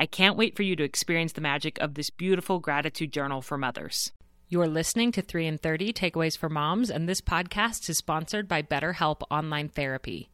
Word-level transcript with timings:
I 0.00 0.06
can't 0.06 0.34
wait 0.34 0.56
for 0.56 0.62
you 0.62 0.76
to 0.76 0.82
experience 0.82 1.32
the 1.34 1.42
magic 1.42 1.78
of 1.78 1.92
this 1.92 2.08
beautiful 2.08 2.58
gratitude 2.58 3.12
journal 3.12 3.42
for 3.42 3.58
mothers. 3.58 4.12
You're 4.48 4.66
listening 4.66 5.12
to 5.12 5.20
3 5.20 5.46
and 5.46 5.60
30 5.60 5.92
Takeaways 5.92 6.38
for 6.38 6.48
Moms, 6.48 6.90
and 6.90 7.06
this 7.06 7.20
podcast 7.20 7.86
is 7.90 7.98
sponsored 7.98 8.48
by 8.48 8.62
BetterHelp 8.62 9.20
Online 9.30 9.68
Therapy. 9.68 10.30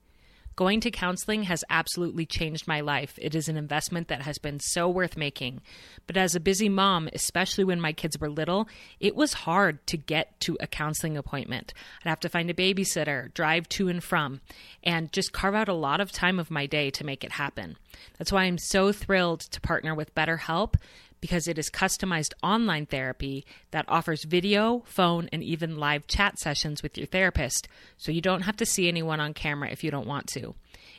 Going 0.56 0.80
to 0.80 0.90
counseling 0.90 1.42
has 1.44 1.64
absolutely 1.68 2.24
changed 2.24 2.66
my 2.66 2.80
life. 2.80 3.12
It 3.20 3.34
is 3.34 3.46
an 3.46 3.58
investment 3.58 4.08
that 4.08 4.22
has 4.22 4.38
been 4.38 4.58
so 4.58 4.88
worth 4.88 5.14
making. 5.14 5.60
But 6.06 6.16
as 6.16 6.34
a 6.34 6.40
busy 6.40 6.70
mom, 6.70 7.10
especially 7.12 7.62
when 7.62 7.78
my 7.78 7.92
kids 7.92 8.18
were 8.18 8.30
little, 8.30 8.66
it 8.98 9.14
was 9.14 9.34
hard 9.34 9.86
to 9.88 9.98
get 9.98 10.40
to 10.40 10.56
a 10.58 10.66
counseling 10.66 11.14
appointment. 11.14 11.74
I'd 12.02 12.08
have 12.08 12.20
to 12.20 12.30
find 12.30 12.48
a 12.48 12.54
babysitter, 12.54 13.34
drive 13.34 13.68
to 13.70 13.88
and 13.88 14.02
from, 14.02 14.40
and 14.82 15.12
just 15.12 15.34
carve 15.34 15.54
out 15.54 15.68
a 15.68 15.74
lot 15.74 16.00
of 16.00 16.10
time 16.10 16.38
of 16.38 16.50
my 16.50 16.64
day 16.64 16.88
to 16.88 17.04
make 17.04 17.22
it 17.22 17.32
happen. 17.32 17.76
That's 18.18 18.32
why 18.32 18.44
I'm 18.44 18.56
so 18.58 18.92
thrilled 18.92 19.41
to 19.41 19.60
partner 19.60 19.94
with 19.94 20.14
BetterHelp 20.14 20.76
because 21.20 21.48
it 21.48 21.59
is 21.59 21.70
customized 21.70 22.33
online 22.42 22.86
therapy 22.86 23.45
that 23.70 23.84
offers 23.89 24.25
video, 24.25 24.83
phone, 24.86 25.28
and 25.33 25.42
even 25.42 25.77
live 25.78 26.06
chat 26.06 26.39
sessions 26.39 26.83
with 26.83 26.97
your 26.97 27.06
therapist, 27.06 27.69
so 27.97 28.12
you 28.12 28.20
don't 28.20 28.42
have 28.42 28.56
to 28.56 28.67
see 28.67 28.89
anyone 28.89 29.20
on 29.20 29.34
camera 29.34 29.70
if 29.70 29.83
you 29.83 29.91
don't 29.91 30.06
want 30.06 30.27
to. 30.28 30.55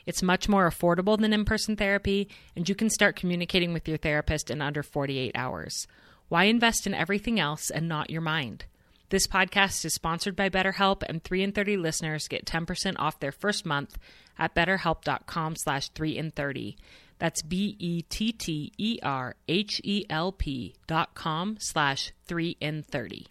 It's 0.06 0.22
much 0.22 0.48
more 0.48 0.68
affordable 0.68 1.18
than 1.18 1.32
in 1.32 1.44
person 1.44 1.76
therapy, 1.76 2.28
and 2.56 2.68
you 2.68 2.74
can 2.74 2.90
start 2.90 3.16
communicating 3.16 3.72
with 3.72 3.88
your 3.88 3.98
therapist 3.98 4.50
in 4.50 4.60
under 4.60 4.82
48 4.82 5.32
hours. 5.34 5.86
Why 6.28 6.44
invest 6.44 6.86
in 6.86 6.94
everything 6.94 7.38
else 7.38 7.70
and 7.70 7.88
not 7.88 8.10
your 8.10 8.20
mind? 8.20 8.64
This 9.10 9.26
podcast 9.26 9.84
is 9.86 9.94
sponsored 9.94 10.36
by 10.36 10.50
BetterHelp, 10.50 11.02
and 11.08 11.22
3 11.22 11.42
and 11.42 11.54
30 11.54 11.78
listeners 11.78 12.28
get 12.28 12.44
10% 12.44 12.96
off 12.98 13.20
their 13.20 13.32
first 13.32 13.64
month 13.64 13.96
at 14.38 14.54
betterhelp.com 14.54 15.56
slash 15.56 15.88
3 15.90 16.18
in 16.18 16.30
30. 16.30 16.76
That's 17.18 17.42
B 17.42 17.76
E 17.78 18.02
T 18.02 18.32
T 18.32 18.72
E 18.78 18.98
R 19.02 19.34
H 19.48 19.80
E 19.84 20.04
L 20.08 20.32
P 20.32 20.74
dot 20.86 21.14
com 21.14 21.56
slash 21.60 22.12
3N30. 22.28 23.26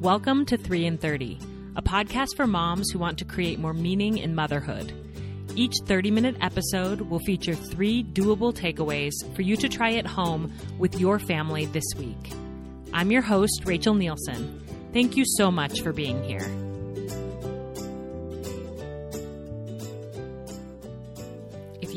Welcome 0.00 0.46
to 0.46 0.56
3 0.56 0.86
and 0.86 1.00
30, 1.00 1.40
a 1.74 1.82
podcast 1.82 2.36
for 2.36 2.46
moms 2.46 2.88
who 2.90 3.00
want 3.00 3.18
to 3.18 3.24
create 3.24 3.58
more 3.58 3.74
meaning 3.74 4.18
in 4.18 4.32
motherhood. 4.34 4.92
Each 5.56 5.74
30 5.86 6.10
minute 6.12 6.36
episode 6.40 7.00
will 7.00 7.18
feature 7.20 7.54
three 7.54 8.04
doable 8.04 8.54
takeaways 8.54 9.12
for 9.34 9.42
you 9.42 9.56
to 9.56 9.68
try 9.68 9.94
at 9.94 10.06
home 10.06 10.52
with 10.78 11.00
your 11.00 11.18
family 11.18 11.64
this 11.66 11.84
week. 11.96 12.30
I'm 12.92 13.10
your 13.10 13.22
host, 13.22 13.62
Rachel 13.64 13.94
Nielson. 13.94 14.60
Thank 14.92 15.16
you 15.16 15.24
so 15.26 15.50
much 15.50 15.80
for 15.82 15.92
being 15.92 16.22
here. 16.22 16.48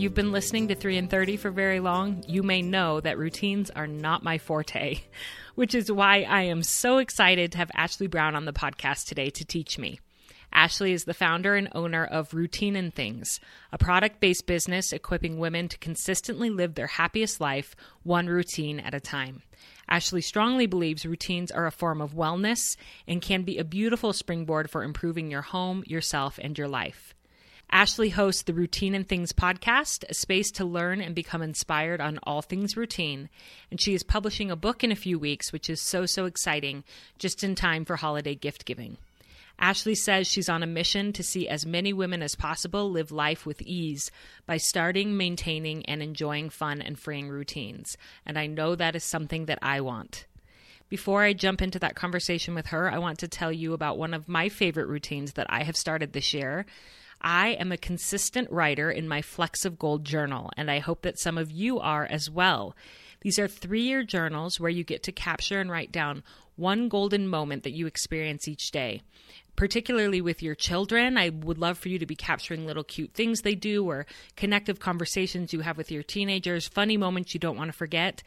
you've 0.02 0.16
been 0.16 0.32
listening 0.32 0.68
to 0.68 0.74
3 0.74 0.98
and 0.98 1.12
30 1.12 1.38
for 1.38 1.52
very 1.52 1.80
long, 1.80 2.24
you 2.28 2.42
may 2.42 2.64
know 2.64 3.00
that 3.02 3.20
routines 3.20 3.70
are 3.70 3.86
not 3.88 4.24
my 4.24 4.40
forte, 4.40 4.98
which 5.56 5.76
is 5.76 5.92
why 5.92 6.24
I 6.24 6.42
am 6.44 6.64
so 6.64 6.98
excited 6.98 7.52
to 7.52 7.60
have 7.60 7.70
Ashley 7.76 8.08
Brown 8.08 8.36
on 8.36 8.46
the 8.46 8.52
podcast 8.52 9.06
today 9.06 9.30
to 9.30 9.46
teach 9.46 9.78
me. 9.78 10.00
Ashley 10.52 10.92
is 10.92 11.04
the 11.06 11.14
founder 11.14 11.56
and 11.56 11.68
owner 11.74 12.04
of 12.04 12.34
Routine 12.34 12.76
and 12.76 12.92
Things, 12.94 13.40
a 13.72 13.78
product 13.78 14.20
based 14.20 14.48
business 14.48 14.92
equipping 14.92 15.38
women 15.38 15.68
to 15.70 15.78
consistently 15.78 16.50
live 16.50 16.74
their 16.74 16.88
happiest 16.88 17.40
life, 17.40 17.74
one 18.04 18.26
routine 18.28 18.80
at 18.80 18.94
a 18.96 19.00
time. 19.00 19.44
Ashley 19.88 20.20
strongly 20.22 20.66
believes 20.66 21.06
routines 21.06 21.52
are 21.52 21.68
a 21.68 21.72
form 21.72 22.02
of 22.02 22.14
wellness 22.16 22.76
and 23.08 23.22
can 23.22 23.44
be 23.44 23.58
a 23.60 23.64
beautiful 23.64 24.12
springboard 24.14 24.70
for 24.72 24.84
improving 24.84 25.30
your 25.32 25.42
home, 25.44 25.84
yourself, 25.86 26.38
and 26.42 26.58
your 26.58 26.68
life. 26.68 27.14
Ashley 27.74 28.10
hosts 28.10 28.42
the 28.42 28.54
Routine 28.54 28.94
and 28.96 29.08
Things 29.08 29.32
podcast, 29.32 30.04
a 30.10 30.14
space 30.14 30.52
to 30.52 30.66
learn 30.66 31.00
and 31.00 31.16
become 31.16 31.42
inspired 31.42 32.02
on 32.02 32.20
all 32.24 32.42
things 32.42 32.76
routine. 32.76 33.30
And 33.72 33.80
she 33.82 33.94
is 33.94 34.04
publishing 34.04 34.52
a 34.52 34.58
book 34.58 34.84
in 34.84 34.92
a 34.92 34.96
few 34.96 35.18
weeks, 35.18 35.54
which 35.54 35.70
is 35.70 35.82
so, 35.82 36.06
so 36.06 36.26
exciting, 36.26 36.84
just 37.18 37.46
in 37.46 37.56
time 37.56 37.86
for 37.86 37.96
holiday 37.96 38.36
gift 38.36 38.66
giving. 38.66 38.98
Ashley 39.58 39.96
says 39.96 40.28
she's 40.28 40.50
on 40.50 40.64
a 40.64 40.68
mission 40.68 41.14
to 41.14 41.24
see 41.24 41.48
as 41.48 41.66
many 41.66 41.94
women 41.94 42.22
as 42.22 42.36
possible 42.36 42.92
live 42.92 43.10
life 43.10 43.46
with 43.46 43.62
ease 43.62 44.12
by 44.46 44.58
starting, 44.58 45.16
maintaining, 45.16 45.86
and 45.86 46.04
enjoying 46.04 46.50
fun 46.50 46.82
and 46.82 47.00
freeing 47.00 47.30
routines. 47.30 47.96
And 48.26 48.38
I 48.38 48.48
know 48.48 48.76
that 48.76 48.98
is 48.98 49.04
something 49.06 49.46
that 49.46 49.60
I 49.62 49.80
want. 49.80 50.26
Before 50.90 51.24
I 51.24 51.32
jump 51.32 51.62
into 51.62 51.80
that 51.80 51.96
conversation 51.96 52.54
with 52.54 52.66
her, 52.68 52.92
I 52.92 52.98
want 52.98 53.20
to 53.20 53.30
tell 53.30 53.52
you 53.52 53.72
about 53.72 53.98
one 53.98 54.14
of 54.14 54.28
my 54.28 54.50
favorite 54.50 54.88
routines 54.88 55.34
that 55.34 55.48
I 55.50 55.64
have 55.64 55.78
started 55.78 56.12
this 56.12 56.34
year. 56.34 56.66
I 57.24 57.50
am 57.52 57.72
a 57.72 57.78
consistent 57.78 58.52
writer 58.52 58.90
in 58.92 59.08
my 59.08 59.22
Flecks 59.22 59.64
of 59.66 59.78
Gold 59.80 60.04
journal, 60.06 60.50
and 60.58 60.70
I 60.72 60.80
hope 60.80 61.04
that 61.04 61.20
some 61.20 61.38
of 61.38 61.52
you 61.52 61.80
are 61.80 62.06
as 62.06 62.30
well. 62.30 62.76
These 63.22 63.38
are 63.40 63.48
three 63.48 63.84
year 63.84 64.04
journals 64.04 64.60
where 64.60 64.72
you 64.72 64.84
get 64.84 65.04
to 65.04 65.12
capture 65.12 65.60
and 65.62 65.70
write 65.72 65.92
down 65.92 66.24
one 66.56 66.90
golden 66.90 67.28
moment 67.28 67.64
that 67.64 67.72
you 67.74 67.86
experience 67.88 68.48
each 68.48 68.72
day. 68.72 69.02
Particularly 69.56 70.22
with 70.22 70.42
your 70.42 70.56
children, 70.56 71.18
I 71.18 71.30
would 71.30 71.58
love 71.60 71.78
for 71.78 71.90
you 71.90 72.00
to 72.00 72.06
be 72.06 72.16
capturing 72.16 72.66
little 72.66 72.84
cute 72.84 73.14
things 73.14 73.42
they 73.42 73.54
do 73.56 73.86
or 73.86 74.06
connective 74.36 74.80
conversations 74.80 75.54
you 75.54 75.60
have 75.62 75.78
with 75.78 75.92
your 75.92 76.04
teenagers, 76.04 76.68
funny 76.68 76.98
moments 76.98 77.34
you 77.34 77.40
don't 77.40 77.58
want 77.58 77.70
to 77.72 77.78
forget. 77.78 78.24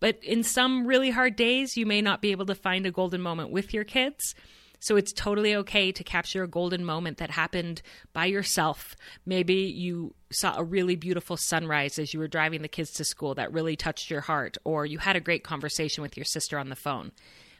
But 0.00 0.18
in 0.24 0.42
some 0.42 0.86
really 0.86 1.10
hard 1.10 1.36
days, 1.36 1.76
you 1.76 1.86
may 1.86 2.00
not 2.02 2.20
be 2.20 2.32
able 2.32 2.46
to 2.46 2.54
find 2.54 2.86
a 2.86 2.90
golden 2.90 3.20
moment 3.20 3.50
with 3.50 3.72
your 3.72 3.84
kids. 3.84 4.34
So 4.82 4.96
it's 4.96 5.12
totally 5.12 5.54
okay 5.54 5.92
to 5.92 6.02
capture 6.02 6.42
a 6.42 6.48
golden 6.48 6.84
moment 6.84 7.18
that 7.18 7.30
happened 7.30 7.82
by 8.12 8.26
yourself. 8.26 8.96
Maybe 9.24 9.54
you 9.54 10.12
saw 10.32 10.58
a 10.58 10.64
really 10.64 10.96
beautiful 10.96 11.36
sunrise 11.36 12.00
as 12.00 12.12
you 12.12 12.18
were 12.18 12.26
driving 12.26 12.62
the 12.62 12.68
kids 12.68 12.90
to 12.94 13.04
school 13.04 13.36
that 13.36 13.52
really 13.52 13.76
touched 13.76 14.10
your 14.10 14.22
heart, 14.22 14.56
or 14.64 14.84
you 14.84 14.98
had 14.98 15.14
a 15.14 15.20
great 15.20 15.44
conversation 15.44 16.02
with 16.02 16.16
your 16.16 16.24
sister 16.24 16.58
on 16.58 16.68
the 16.68 16.74
phone. 16.74 17.12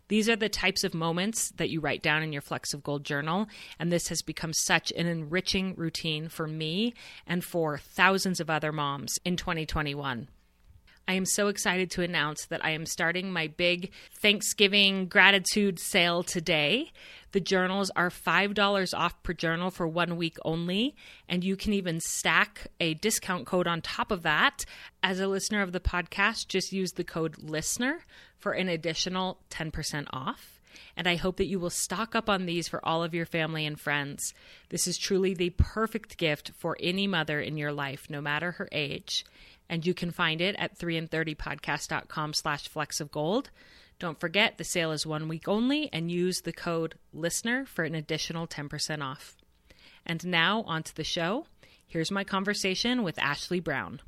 These 0.08 0.28
are 0.28 0.34
the 0.34 0.48
types 0.48 0.82
of 0.82 0.94
moments 0.94 1.50
that 1.58 1.70
you 1.70 1.78
write 1.78 2.02
down 2.02 2.24
in 2.24 2.32
your 2.32 2.42
Flecks 2.42 2.74
of 2.74 2.82
Gold 2.82 3.04
journal, 3.04 3.46
and 3.78 3.92
this 3.92 4.08
has 4.08 4.20
become 4.22 4.52
such 4.52 4.90
an 4.96 5.06
enriching 5.06 5.76
routine 5.76 6.28
for 6.28 6.48
me 6.48 6.92
and 7.24 7.44
for 7.44 7.78
thousands 7.78 8.40
of 8.40 8.50
other 8.50 8.72
moms 8.72 9.20
in 9.24 9.36
2021. 9.36 10.26
I 11.08 11.14
am 11.14 11.26
so 11.26 11.48
excited 11.48 11.90
to 11.92 12.02
announce 12.02 12.46
that 12.46 12.64
I 12.64 12.70
am 12.70 12.86
starting 12.86 13.32
my 13.32 13.48
big 13.48 13.90
Thanksgiving 14.12 15.06
gratitude 15.06 15.78
sale 15.80 16.22
today. 16.22 16.92
The 17.32 17.40
journals 17.40 17.90
are 17.96 18.08
$5 18.10 18.98
off 18.98 19.20
per 19.24 19.32
journal 19.32 19.70
for 19.72 19.88
one 19.88 20.16
week 20.16 20.36
only. 20.44 20.94
And 21.28 21.42
you 21.42 21.56
can 21.56 21.72
even 21.72 22.00
stack 22.00 22.68
a 22.78 22.94
discount 22.94 23.46
code 23.46 23.66
on 23.66 23.80
top 23.82 24.10
of 24.12 24.22
that. 24.22 24.64
As 25.02 25.18
a 25.18 25.26
listener 25.26 25.62
of 25.62 25.72
the 25.72 25.80
podcast, 25.80 26.46
just 26.48 26.72
use 26.72 26.92
the 26.92 27.04
code 27.04 27.36
LISTENER 27.42 28.04
for 28.38 28.52
an 28.52 28.68
additional 28.68 29.38
10% 29.50 30.06
off. 30.12 30.60
And 30.96 31.06
I 31.06 31.16
hope 31.16 31.36
that 31.38 31.46
you 31.46 31.58
will 31.58 31.68
stock 31.70 32.14
up 32.14 32.30
on 32.30 32.46
these 32.46 32.68
for 32.68 32.84
all 32.86 33.02
of 33.02 33.14
your 33.14 33.26
family 33.26 33.66
and 33.66 33.78
friends. 33.80 34.32
This 34.68 34.86
is 34.86 34.96
truly 34.98 35.34
the 35.34 35.50
perfect 35.56 36.16
gift 36.16 36.52
for 36.58 36.76
any 36.80 37.06
mother 37.06 37.40
in 37.40 37.56
your 37.58 37.72
life, 37.72 38.08
no 38.08 38.20
matter 38.20 38.52
her 38.52 38.68
age 38.72 39.24
and 39.72 39.86
you 39.86 39.94
can 39.94 40.10
find 40.10 40.42
it 40.42 40.54
at 40.58 40.76
330 40.76 41.34
podcastcom 41.34 42.36
slash 42.36 42.68
flecks 42.68 43.00
of 43.00 43.10
gold. 43.10 43.48
Don't 43.98 44.20
forget, 44.20 44.58
the 44.58 44.64
sale 44.64 44.92
is 44.92 45.06
one 45.06 45.28
week 45.28 45.48
only, 45.48 45.88
and 45.94 46.12
use 46.12 46.42
the 46.42 46.52
code 46.52 46.96
LISTENER 47.14 47.64
for 47.64 47.82
an 47.84 47.94
additional 47.94 48.46
10% 48.46 49.02
off. 49.02 49.34
And 50.04 50.26
now, 50.26 50.60
onto 50.66 50.92
the 50.92 51.04
show. 51.04 51.46
Here's 51.86 52.10
my 52.10 52.22
conversation 52.22 53.02
with 53.02 53.18
Ashley 53.18 53.60
Brown. 53.60 54.02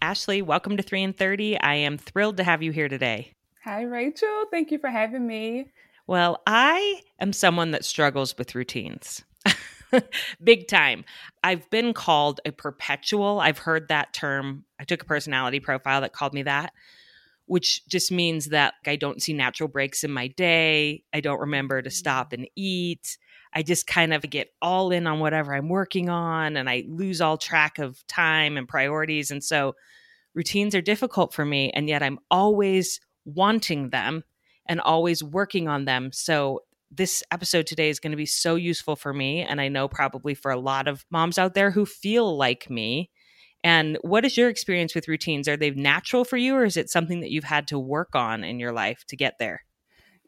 Ashley, 0.00 0.40
welcome 0.40 0.78
to 0.78 0.82
3 0.82 1.02
and 1.02 1.16
30. 1.16 1.60
I 1.60 1.74
am 1.74 1.98
thrilled 1.98 2.38
to 2.38 2.44
have 2.44 2.62
you 2.62 2.72
here 2.72 2.88
today. 2.88 3.32
Hi, 3.64 3.82
Rachel. 3.82 4.46
Thank 4.50 4.70
you 4.70 4.78
for 4.78 4.88
having 4.88 5.26
me. 5.26 5.66
Well, 6.06 6.40
I 6.46 7.02
am 7.20 7.34
someone 7.34 7.72
that 7.72 7.84
struggles 7.84 8.38
with 8.38 8.54
routines. 8.54 9.20
big 10.42 10.68
time. 10.68 11.04
I've 11.42 11.68
been 11.70 11.92
called 11.92 12.40
a 12.44 12.52
perpetual. 12.52 13.40
I've 13.40 13.58
heard 13.58 13.88
that 13.88 14.12
term. 14.12 14.64
I 14.80 14.84
took 14.84 15.02
a 15.02 15.06
personality 15.06 15.60
profile 15.60 16.00
that 16.00 16.12
called 16.12 16.34
me 16.34 16.42
that, 16.42 16.72
which 17.46 17.86
just 17.88 18.12
means 18.12 18.46
that 18.46 18.74
I 18.86 18.96
don't 18.96 19.22
see 19.22 19.32
natural 19.32 19.68
breaks 19.68 20.04
in 20.04 20.10
my 20.10 20.28
day. 20.28 21.04
I 21.12 21.20
don't 21.20 21.40
remember 21.40 21.82
to 21.82 21.88
mm-hmm. 21.88 21.94
stop 21.94 22.32
and 22.32 22.48
eat. 22.56 23.18
I 23.54 23.62
just 23.62 23.86
kind 23.86 24.12
of 24.12 24.22
get 24.28 24.50
all 24.60 24.92
in 24.92 25.06
on 25.06 25.20
whatever 25.20 25.54
I'm 25.54 25.68
working 25.70 26.08
on 26.10 26.56
and 26.56 26.68
I 26.68 26.84
lose 26.86 27.20
all 27.20 27.38
track 27.38 27.78
of 27.78 28.06
time 28.06 28.56
and 28.58 28.68
priorities. 28.68 29.30
And 29.30 29.42
so 29.42 29.74
routines 30.34 30.74
are 30.74 30.82
difficult 30.82 31.32
for 31.32 31.44
me. 31.44 31.70
And 31.70 31.88
yet 31.88 32.02
I'm 32.02 32.18
always 32.30 33.00
wanting 33.24 33.88
them 33.90 34.22
and 34.66 34.80
always 34.80 35.24
working 35.24 35.66
on 35.66 35.86
them. 35.86 36.10
So 36.12 36.60
this 36.90 37.22
episode 37.30 37.66
today 37.66 37.90
is 37.90 38.00
going 38.00 38.10
to 38.12 38.16
be 38.16 38.26
so 38.26 38.54
useful 38.54 38.96
for 38.96 39.12
me. 39.12 39.42
And 39.42 39.60
I 39.60 39.68
know 39.68 39.88
probably 39.88 40.34
for 40.34 40.50
a 40.50 40.58
lot 40.60 40.88
of 40.88 41.04
moms 41.10 41.38
out 41.38 41.54
there 41.54 41.70
who 41.70 41.84
feel 41.84 42.36
like 42.36 42.70
me. 42.70 43.10
And 43.64 43.98
what 44.02 44.24
is 44.24 44.36
your 44.36 44.48
experience 44.48 44.94
with 44.94 45.08
routines? 45.08 45.48
Are 45.48 45.56
they 45.56 45.70
natural 45.70 46.24
for 46.24 46.36
you, 46.36 46.54
or 46.54 46.64
is 46.64 46.76
it 46.76 46.88
something 46.88 47.20
that 47.20 47.30
you've 47.30 47.42
had 47.44 47.66
to 47.68 47.78
work 47.78 48.14
on 48.14 48.44
in 48.44 48.60
your 48.60 48.72
life 48.72 49.04
to 49.08 49.16
get 49.16 49.34
there? 49.38 49.64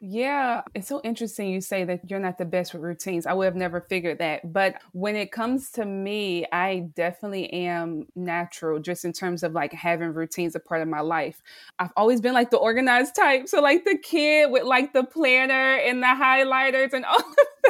Yeah, 0.03 0.63
it's 0.73 0.87
so 0.87 0.99
interesting 1.03 1.51
you 1.51 1.61
say 1.61 1.83
that 1.85 2.09
you're 2.09 2.19
not 2.19 2.39
the 2.39 2.45
best 2.45 2.73
with 2.73 2.81
routines. 2.81 3.27
I 3.27 3.33
would 3.33 3.45
have 3.45 3.55
never 3.55 3.81
figured 3.81 4.17
that. 4.17 4.51
But 4.51 4.81
when 4.93 5.15
it 5.15 5.31
comes 5.31 5.71
to 5.73 5.85
me, 5.85 6.43
I 6.51 6.89
definitely 6.95 7.53
am 7.53 8.07
natural 8.15 8.79
just 8.79 9.05
in 9.05 9.13
terms 9.13 9.43
of 9.43 9.53
like 9.53 9.73
having 9.73 10.15
routines 10.15 10.55
a 10.55 10.59
part 10.59 10.81
of 10.81 10.87
my 10.87 11.01
life. 11.01 11.43
I've 11.77 11.93
always 11.95 12.19
been 12.19 12.33
like 12.33 12.49
the 12.49 12.57
organized 12.57 13.15
type. 13.15 13.47
So, 13.47 13.61
like 13.61 13.85
the 13.85 13.95
kid 13.95 14.49
with 14.49 14.63
like 14.63 14.91
the 14.91 15.03
planner 15.03 15.75
and 15.75 16.01
the 16.01 16.07
highlighters 16.07 16.93
and 16.93 17.05
all 17.05 17.19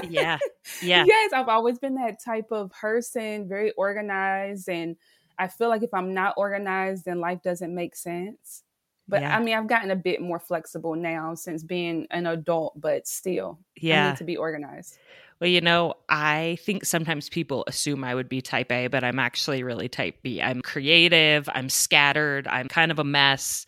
Yeah. 0.09 0.37
Yeah. 0.81 1.03
yes, 1.05 1.33
I've 1.33 1.49
always 1.49 1.79
been 1.79 1.95
that 1.95 2.23
type 2.23 2.49
of 2.51 2.71
person, 2.71 3.49
very 3.49 3.71
organized. 3.71 4.69
And 4.69 4.95
I 5.37 5.49
feel 5.49 5.67
like 5.67 5.83
if 5.83 5.93
I'm 5.93 6.13
not 6.13 6.35
organized, 6.37 7.03
then 7.03 7.19
life 7.19 7.41
doesn't 7.43 7.75
make 7.75 7.93
sense. 7.93 8.63
But 9.11 9.21
yeah. 9.23 9.35
I 9.37 9.41
mean, 9.43 9.53
I've 9.55 9.67
gotten 9.67 9.91
a 9.91 9.95
bit 9.95 10.21
more 10.21 10.39
flexible 10.39 10.95
now 10.95 11.35
since 11.35 11.63
being 11.65 12.07
an 12.11 12.25
adult, 12.25 12.79
but 12.79 13.05
still, 13.09 13.59
yeah. 13.75 14.05
I 14.05 14.09
need 14.11 14.17
to 14.19 14.23
be 14.23 14.37
organized. 14.37 14.97
Well, 15.41 15.49
you 15.49 15.59
know, 15.59 15.95
I 16.07 16.57
think 16.63 16.85
sometimes 16.85 17.27
people 17.27 17.65
assume 17.67 18.05
I 18.05 18.15
would 18.15 18.29
be 18.29 18.39
type 18.41 18.71
A, 18.71 18.87
but 18.87 19.03
I'm 19.03 19.19
actually 19.19 19.63
really 19.63 19.89
type 19.89 20.15
B. 20.23 20.41
I'm 20.41 20.61
creative, 20.61 21.49
I'm 21.53 21.67
scattered, 21.67 22.47
I'm 22.47 22.69
kind 22.69 22.89
of 22.89 22.99
a 22.99 23.03
mess, 23.03 23.65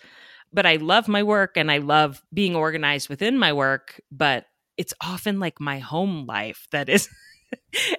but 0.53 0.65
I 0.65 0.77
love 0.77 1.09
my 1.09 1.23
work 1.23 1.57
and 1.57 1.69
I 1.69 1.79
love 1.79 2.23
being 2.33 2.55
organized 2.55 3.09
within 3.09 3.37
my 3.37 3.51
work, 3.51 3.99
but 4.11 4.45
it's 4.77 4.93
often 5.03 5.41
like 5.41 5.59
my 5.59 5.79
home 5.79 6.25
life 6.25 6.67
that 6.71 6.87
is 6.87 7.09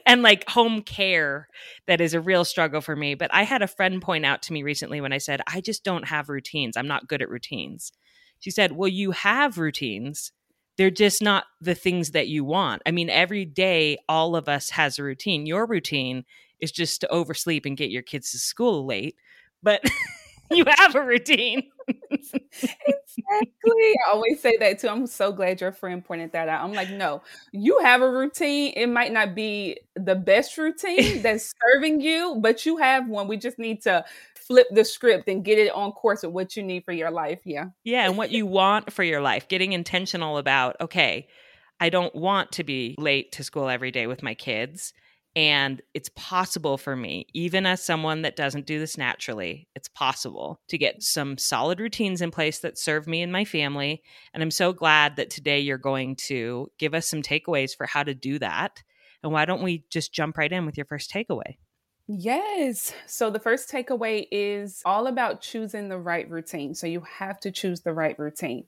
and 0.07 0.23
like 0.23 0.49
home 0.49 0.83
care 0.83 1.49
that 1.87 2.01
is 2.01 2.15
a 2.15 2.21
real 2.21 2.45
struggle 2.45 2.81
for 2.81 2.95
me. 2.97 3.15
But 3.15 3.31
I 3.33 3.43
had 3.43 3.63
a 3.63 3.67
friend 3.67 4.01
point 4.01 4.25
out 4.25 4.43
to 4.43 4.53
me 4.53 4.63
recently 4.63 5.01
when 5.01 5.13
I 5.13 5.19
said, 5.19 5.41
I 5.47 5.61
just 5.61 5.85
don't 5.85 6.09
have 6.09 6.29
routines. 6.29 6.77
I'm 6.77 6.87
not 6.89 7.09
good 7.09 7.23
at 7.23 7.29
routines. 7.29 7.93
She 8.41 8.51
said, 8.51 8.73
Well, 8.73 8.89
you 8.89 9.13
have 9.13 9.59
routines. 9.59 10.33
They're 10.77 10.91
just 10.91 11.23
not 11.23 11.45
the 11.61 11.75
things 11.77 12.11
that 12.13 12.27
you 12.27 12.45
want. 12.45 12.83
I 12.85 12.91
mean, 12.91 13.09
every 13.09 13.45
day, 13.45 13.97
all 14.09 14.35
of 14.35 14.49
us 14.49 14.71
has 14.71 14.99
a 14.99 15.05
routine. 15.05 15.47
Your 15.47 15.67
routine 15.67 16.25
is 16.59 16.73
just 16.73 17.01
to 17.03 17.09
oversleep 17.09 17.65
and 17.65 17.77
get 17.77 17.91
your 17.91 18.03
kids 18.03 18.33
to 18.33 18.39
school 18.39 18.85
late, 18.85 19.15
but 19.63 19.81
you 20.51 20.65
have 20.79 20.97
a 20.97 21.01
routine 21.03 21.65
exactly. 21.89 22.71
I 23.31 24.11
always 24.11 24.41
say 24.41 24.57
that 24.59 24.79
too. 24.79 24.89
I'm 24.89 25.07
so 25.07 25.33
glad 25.33 25.61
your 25.61 25.73
friend 25.73 26.05
pointed 26.05 26.33
that 26.33 26.49
out. 26.49 26.65
I'm 26.65 26.73
like, 26.73 26.91
no, 26.91 27.23
you 27.53 27.81
have 27.81 28.03
a 28.03 28.11
routine. 28.11 28.73
It 28.77 28.89
might 28.89 29.13
not 29.13 29.35
be 29.35 29.79
the 29.97 30.15
best 30.15 30.57
routine 30.59 31.23
that's 31.23 31.53
serving 31.73 32.01
you, 32.01 32.37
but 32.41 32.67
you 32.67 32.77
have 32.79 33.09
one. 33.09 33.29
We 33.29 33.37
just 33.37 33.59
need 33.59 33.83
to 33.83 34.05
flip 34.35 34.67
the 34.71 34.85
script 34.85 35.29
and 35.29 35.45
get 35.45 35.59
it 35.59 35.73
on 35.73 35.93
course 35.93 36.23
with 36.23 36.33
what 36.33 36.57
you 36.57 36.63
need 36.63 36.85
for 36.85 36.93
your 36.93 37.11
life. 37.11 37.41
Yeah. 37.45 37.67
Yeah. 37.83 38.05
And 38.07 38.19
what 38.19 38.31
you 38.31 38.47
want 38.47 38.93
for 38.93 39.03
your 39.03 39.21
life, 39.23 39.49
getting 39.49 39.73
intentional 39.73 40.37
about, 40.39 40.77
okay, 40.81 41.29
I 41.81 41.89
don't 41.89 42.15
want 42.15 42.53
to 42.53 42.65
be 42.65 42.95
late 42.99 43.33
to 43.33 43.45
school 43.45 43.69
every 43.69 43.91
day 43.91 44.07
with 44.07 44.23
my 44.23 44.35
kids. 44.35 44.93
And 45.37 45.83
it's 45.95 46.11
possible 46.15 46.79
for 46.79 46.95
me, 46.95 47.27
even 47.35 47.67
as 47.67 47.83
someone 47.85 48.23
that 48.23 48.37
doesn't 48.37 48.67
do 48.67 48.79
this 48.79 48.97
naturally, 48.97 49.67
it's 49.75 49.89
possible 49.89 50.61
to 50.69 50.79
get 50.79 51.03
some 51.03 51.39
solid 51.39 51.81
routines 51.81 52.23
in 52.23 52.31
place 52.31 52.61
that 52.61 52.79
serve 52.79 53.09
me 53.09 53.21
and 53.21 53.33
my 53.33 53.45
family. 53.45 54.03
And 54.33 54.43
I'm 54.45 54.53
so 54.53 54.73
glad 54.73 55.17
that 55.17 55.31
today 55.31 55.59
you're 55.59 55.77
going 55.77 56.15
to 56.29 56.71
give 56.79 56.95
us 56.95 57.09
some 57.09 57.21
takeaways 57.23 57.77
for 57.77 57.87
how 57.87 58.05
to 58.05 58.15
do 58.15 58.39
that. 58.39 58.83
And 59.25 59.33
why 59.33 59.45
don't 59.45 59.63
we 59.63 59.85
just 59.91 60.13
jump 60.13 60.39
right 60.39 60.53
in 60.53 60.67
with 60.67 60.77
your 60.79 60.87
first 60.87 61.11
takeaway? 61.11 61.55
Yes. 62.07 62.93
So 63.07 63.31
the 63.31 63.39
first 63.41 63.71
takeaway 63.71 64.27
is 64.31 64.83
all 64.85 65.07
about 65.07 65.41
choosing 65.41 65.89
the 65.89 65.99
right 65.99 66.29
routine. 66.29 66.75
So 66.75 66.87
you 66.87 67.01
have 67.01 67.41
to 67.41 67.51
choose 67.51 67.81
the 67.81 67.95
right 67.95 68.19
routine. 68.19 68.67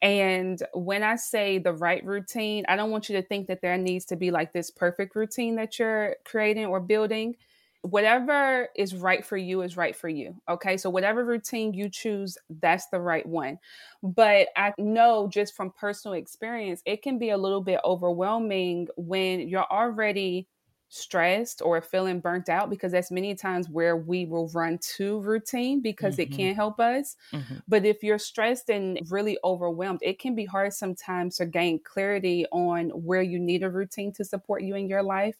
And 0.00 0.62
when 0.72 1.02
I 1.02 1.16
say 1.16 1.58
the 1.58 1.72
right 1.72 2.04
routine, 2.04 2.64
I 2.68 2.76
don't 2.76 2.92
want 2.92 3.08
you 3.08 3.16
to 3.16 3.22
think 3.26 3.48
that 3.48 3.60
there 3.60 3.76
needs 3.76 4.04
to 4.06 4.16
be 4.16 4.30
like 4.30 4.52
this 4.52 4.70
perfect 4.70 5.16
routine 5.16 5.56
that 5.56 5.80
you're 5.80 6.14
creating 6.24 6.66
or 6.66 6.78
building. 6.78 7.34
Whatever 7.82 8.68
is 8.76 8.94
right 8.94 9.24
for 9.26 9.36
you 9.36 9.62
is 9.62 9.76
right 9.76 9.96
for 9.96 10.08
you. 10.08 10.36
Okay. 10.48 10.76
So 10.76 10.88
whatever 10.88 11.24
routine 11.24 11.74
you 11.74 11.88
choose, 11.88 12.38
that's 12.48 12.86
the 12.90 13.00
right 13.00 13.26
one. 13.26 13.58
But 14.00 14.48
I 14.56 14.72
know 14.78 15.28
just 15.32 15.56
from 15.56 15.72
personal 15.72 16.14
experience, 16.16 16.82
it 16.86 17.02
can 17.02 17.18
be 17.18 17.30
a 17.30 17.36
little 17.36 17.62
bit 17.62 17.80
overwhelming 17.84 18.86
when 18.96 19.48
you're 19.48 19.66
already 19.68 20.46
stressed 20.88 21.60
or 21.62 21.80
feeling 21.80 22.20
burnt 22.20 22.48
out 22.48 22.70
because 22.70 22.92
that's 22.92 23.10
many 23.10 23.34
times 23.34 23.68
where 23.68 23.96
we 23.96 24.24
will 24.24 24.48
run 24.54 24.78
to 24.80 25.20
routine 25.22 25.80
because 25.80 26.14
mm-hmm. 26.16 26.32
it 26.32 26.36
can 26.36 26.54
help 26.54 26.78
us. 26.78 27.16
Mm-hmm. 27.32 27.56
But 27.68 27.84
if 27.84 28.02
you're 28.02 28.18
stressed 28.18 28.68
and 28.70 29.00
really 29.10 29.36
overwhelmed, 29.42 30.00
it 30.02 30.18
can 30.18 30.34
be 30.34 30.44
hard 30.44 30.72
sometimes 30.72 31.36
to 31.36 31.46
gain 31.46 31.80
clarity 31.82 32.46
on 32.52 32.90
where 32.90 33.22
you 33.22 33.38
need 33.38 33.62
a 33.64 33.70
routine 33.70 34.12
to 34.14 34.24
support 34.24 34.62
you 34.62 34.76
in 34.76 34.88
your 34.88 35.02
life. 35.02 35.36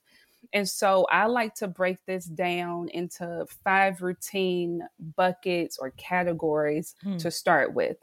And 0.52 0.68
so 0.68 1.06
I 1.10 1.26
like 1.26 1.54
to 1.56 1.68
break 1.68 1.98
this 2.06 2.24
down 2.24 2.88
into 2.90 3.46
five 3.64 4.00
routine 4.00 4.80
buckets 5.16 5.76
or 5.78 5.90
categories 5.96 6.94
mm. 7.04 7.18
to 7.18 7.32
start 7.32 7.74
with. 7.74 7.96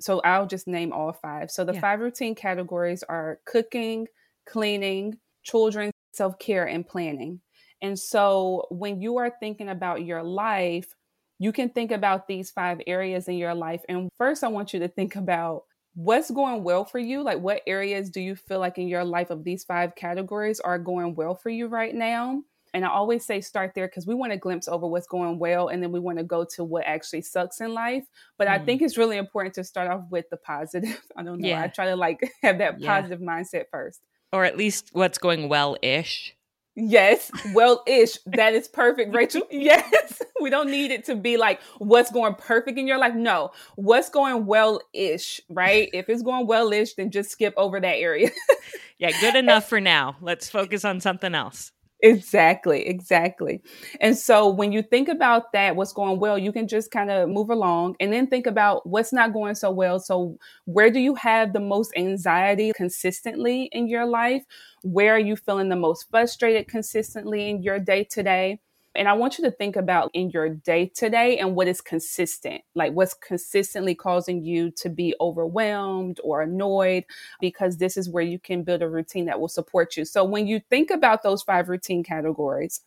So 0.00 0.20
I'll 0.20 0.46
just 0.46 0.68
name 0.68 0.92
all 0.92 1.12
five. 1.12 1.50
So 1.50 1.64
the 1.64 1.74
yeah. 1.74 1.80
five 1.80 1.98
routine 2.00 2.36
categories 2.36 3.02
are 3.04 3.40
cooking, 3.44 4.06
cleaning, 4.46 5.18
children 5.42 5.91
self 6.14 6.38
care 6.38 6.66
and 6.68 6.86
planning. 6.86 7.40
And 7.80 7.98
so 7.98 8.66
when 8.70 9.00
you 9.02 9.16
are 9.18 9.30
thinking 9.40 9.68
about 9.68 10.04
your 10.04 10.22
life, 10.22 10.94
you 11.38 11.50
can 11.50 11.70
think 11.70 11.90
about 11.90 12.28
these 12.28 12.50
five 12.50 12.80
areas 12.86 13.26
in 13.26 13.34
your 13.36 13.54
life. 13.54 13.82
And 13.88 14.08
first, 14.18 14.44
I 14.44 14.48
want 14.48 14.72
you 14.72 14.80
to 14.80 14.88
think 14.88 15.16
about 15.16 15.64
what's 15.94 16.30
going 16.30 16.62
well 16.62 16.84
for 16.84 17.00
you. 17.00 17.22
Like, 17.22 17.40
what 17.40 17.62
areas 17.66 18.10
do 18.10 18.20
you 18.20 18.36
feel 18.36 18.60
like 18.60 18.78
in 18.78 18.86
your 18.86 19.04
life 19.04 19.30
of 19.30 19.42
these 19.42 19.64
five 19.64 19.96
categories 19.96 20.60
are 20.60 20.78
going 20.78 21.16
well 21.16 21.34
for 21.34 21.50
you 21.50 21.66
right 21.66 21.94
now? 21.94 22.42
And 22.74 22.86
I 22.86 22.88
always 22.88 23.26
say 23.26 23.42
start 23.42 23.72
there 23.74 23.86
because 23.88 24.06
we 24.06 24.14
want 24.14 24.32
to 24.32 24.38
glimpse 24.38 24.66
over 24.66 24.86
what's 24.86 25.06
going 25.06 25.38
well 25.38 25.68
and 25.68 25.82
then 25.82 25.92
we 25.92 26.00
want 26.00 26.16
to 26.16 26.24
go 26.24 26.42
to 26.54 26.64
what 26.64 26.84
actually 26.86 27.20
sucks 27.20 27.60
in 27.60 27.74
life. 27.74 28.04
But 28.38 28.48
mm. 28.48 28.52
I 28.52 28.58
think 28.64 28.80
it's 28.80 28.96
really 28.96 29.18
important 29.18 29.54
to 29.56 29.64
start 29.64 29.88
off 29.90 30.04
with 30.08 30.30
the 30.30 30.38
positive. 30.38 31.02
I 31.16 31.22
don't 31.22 31.40
know. 31.40 31.48
Yeah. 31.48 31.60
I 31.62 31.66
try 31.66 31.86
to 31.86 31.96
like 31.96 32.32
have 32.42 32.58
that 32.58 32.80
positive 32.80 33.20
yeah. 33.20 33.28
mindset 33.28 33.64
first 33.70 34.00
or 34.32 34.44
at 34.44 34.56
least 34.56 34.88
what's 34.92 35.18
going 35.18 35.48
well 35.48 35.76
ish. 35.82 36.34
Yes, 36.74 37.30
well 37.52 37.82
ish. 37.86 38.18
that 38.26 38.54
is 38.54 38.66
perfect, 38.66 39.14
Rachel. 39.14 39.42
Yes, 39.50 40.22
we 40.40 40.48
don't 40.48 40.70
need 40.70 40.90
it 40.90 41.04
to 41.04 41.14
be 41.14 41.36
like 41.36 41.60
what's 41.78 42.10
going 42.10 42.34
perfect 42.34 42.78
in 42.78 42.86
your 42.86 42.96
life. 42.98 43.14
No, 43.14 43.50
what's 43.76 44.08
going 44.08 44.46
well 44.46 44.80
ish, 44.94 45.40
right? 45.50 45.90
If 45.92 46.08
it's 46.08 46.22
going 46.22 46.46
well 46.46 46.72
ish, 46.72 46.94
then 46.94 47.10
just 47.10 47.30
skip 47.30 47.52
over 47.58 47.78
that 47.78 47.96
area. 47.96 48.30
yeah, 48.98 49.10
good 49.20 49.36
enough 49.36 49.68
for 49.68 49.80
now. 49.80 50.16
Let's 50.22 50.48
focus 50.48 50.84
on 50.84 51.00
something 51.00 51.34
else. 51.34 51.72
Exactly, 52.04 52.84
exactly. 52.88 53.62
And 54.00 54.16
so 54.18 54.48
when 54.48 54.72
you 54.72 54.82
think 54.82 55.06
about 55.08 55.52
that, 55.52 55.76
what's 55.76 55.92
going 55.92 56.18
well, 56.18 56.36
you 56.36 56.50
can 56.52 56.66
just 56.66 56.90
kind 56.90 57.12
of 57.12 57.28
move 57.28 57.48
along 57.48 57.94
and 58.00 58.12
then 58.12 58.26
think 58.26 58.48
about 58.48 58.84
what's 58.84 59.12
not 59.12 59.32
going 59.32 59.54
so 59.54 59.70
well. 59.70 60.00
So, 60.00 60.36
where 60.64 60.90
do 60.90 60.98
you 60.98 61.14
have 61.14 61.52
the 61.52 61.60
most 61.60 61.92
anxiety 61.96 62.72
consistently 62.74 63.68
in 63.70 63.86
your 63.86 64.04
life? 64.04 64.42
Where 64.82 65.14
are 65.14 65.18
you 65.18 65.36
feeling 65.36 65.68
the 65.68 65.76
most 65.76 66.10
frustrated 66.10 66.66
consistently 66.66 67.48
in 67.48 67.62
your 67.62 67.78
day 67.78 68.02
to 68.02 68.22
day? 68.24 68.58
And 68.94 69.08
I 69.08 69.14
want 69.14 69.38
you 69.38 69.44
to 69.44 69.50
think 69.50 69.76
about 69.76 70.10
in 70.12 70.30
your 70.30 70.50
day 70.50 70.86
to 70.96 71.08
day 71.08 71.38
and 71.38 71.54
what 71.54 71.66
is 71.66 71.80
consistent, 71.80 72.62
like 72.74 72.92
what's 72.92 73.14
consistently 73.14 73.94
causing 73.94 74.44
you 74.44 74.70
to 74.72 74.90
be 74.90 75.14
overwhelmed 75.20 76.20
or 76.22 76.42
annoyed, 76.42 77.04
because 77.40 77.78
this 77.78 77.96
is 77.96 78.10
where 78.10 78.22
you 78.24 78.38
can 78.38 78.64
build 78.64 78.82
a 78.82 78.88
routine 78.88 79.26
that 79.26 79.40
will 79.40 79.48
support 79.48 79.96
you. 79.96 80.04
So 80.04 80.24
when 80.24 80.46
you 80.46 80.60
think 80.68 80.90
about 80.90 81.22
those 81.22 81.42
five 81.42 81.70
routine 81.70 82.04
categories, 82.04 82.80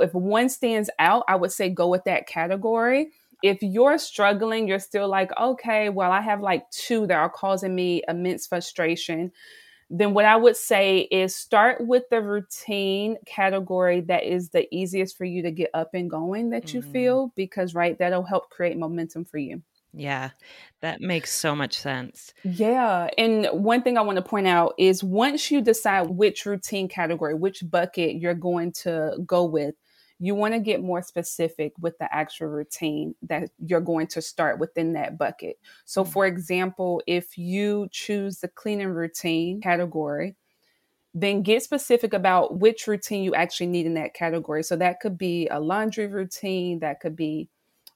if 0.00 0.14
one 0.14 0.48
stands 0.48 0.88
out, 0.98 1.24
I 1.28 1.36
would 1.36 1.52
say 1.52 1.68
go 1.68 1.88
with 1.88 2.04
that 2.04 2.26
category. 2.26 3.08
If 3.42 3.62
you're 3.62 3.98
struggling, 3.98 4.66
you're 4.68 4.78
still 4.78 5.08
like, 5.08 5.32
okay, 5.38 5.90
well, 5.90 6.12
I 6.12 6.22
have 6.22 6.40
like 6.40 6.70
two 6.70 7.06
that 7.08 7.18
are 7.18 7.28
causing 7.28 7.74
me 7.74 8.02
immense 8.08 8.46
frustration 8.46 9.32
then 9.94 10.14
what 10.14 10.24
I 10.24 10.36
would 10.36 10.56
say 10.56 11.00
is 11.00 11.34
start 11.34 11.86
with 11.86 12.08
the 12.08 12.22
routine 12.22 13.18
category 13.26 14.00
that 14.00 14.24
is 14.24 14.48
the 14.48 14.66
easiest 14.74 15.18
for 15.18 15.26
you 15.26 15.42
to 15.42 15.50
get 15.50 15.68
up 15.74 15.90
and 15.92 16.08
going 16.10 16.50
that 16.50 16.64
mm-hmm. 16.66 16.78
you 16.78 16.82
feel, 16.82 17.32
because, 17.36 17.74
right, 17.74 17.96
that'll 17.98 18.22
help 18.22 18.48
create 18.48 18.78
momentum 18.78 19.26
for 19.26 19.36
you. 19.36 19.60
Yeah, 19.94 20.30
that 20.80 21.02
makes 21.02 21.30
so 21.34 21.54
much 21.54 21.74
sense. 21.74 22.32
Yeah. 22.42 23.10
And 23.18 23.46
one 23.52 23.82
thing 23.82 23.98
I 23.98 24.00
want 24.00 24.16
to 24.16 24.22
point 24.24 24.46
out 24.46 24.72
is 24.78 25.04
once 25.04 25.50
you 25.50 25.60
decide 25.60 26.08
which 26.08 26.46
routine 26.46 26.88
category, 26.88 27.34
which 27.34 27.62
bucket 27.70 28.14
you're 28.16 28.32
going 28.32 28.72
to 28.72 29.18
go 29.26 29.44
with, 29.44 29.74
you 30.18 30.34
want 30.34 30.54
to 30.54 30.60
get 30.60 30.82
more 30.82 31.02
specific 31.02 31.72
with 31.80 31.96
the 31.98 32.12
actual 32.14 32.48
routine 32.48 33.14
that 33.22 33.50
you're 33.64 33.80
going 33.80 34.06
to 34.08 34.22
start 34.22 34.58
within 34.58 34.92
that 34.94 35.18
bucket. 35.18 35.58
So, 35.84 36.02
mm-hmm. 36.02 36.12
for 36.12 36.26
example, 36.26 37.02
if 37.06 37.38
you 37.38 37.88
choose 37.90 38.38
the 38.38 38.48
cleaning 38.48 38.88
routine 38.88 39.60
category, 39.60 40.34
then 41.14 41.42
get 41.42 41.62
specific 41.62 42.14
about 42.14 42.58
which 42.58 42.86
routine 42.86 43.22
you 43.22 43.34
actually 43.34 43.66
need 43.66 43.86
in 43.86 43.94
that 43.94 44.14
category. 44.14 44.62
So, 44.62 44.76
that 44.76 45.00
could 45.00 45.18
be 45.18 45.48
a 45.48 45.58
laundry 45.60 46.06
routine, 46.06 46.80
that 46.80 47.00
could 47.00 47.16
be 47.16 47.48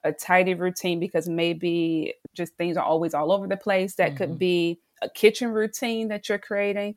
a 0.05 0.13
tidy 0.13 0.55
routine 0.55 1.01
because 1.01 1.29
maybe 1.29 2.15
just 2.33 2.55
things 2.57 2.77
are 2.77 2.85
always 2.85 3.15
all 3.15 3.33
over 3.33 3.47
the 3.47 3.57
place, 3.57 3.95
that 3.97 4.11
mm-hmm. 4.11 4.17
could 4.19 4.39
be 4.39 4.79
a 5.03 5.09
kitchen 5.11 5.51
routine 5.51 6.09
that 6.09 6.29
you're 6.29 6.39
creating. 6.39 6.95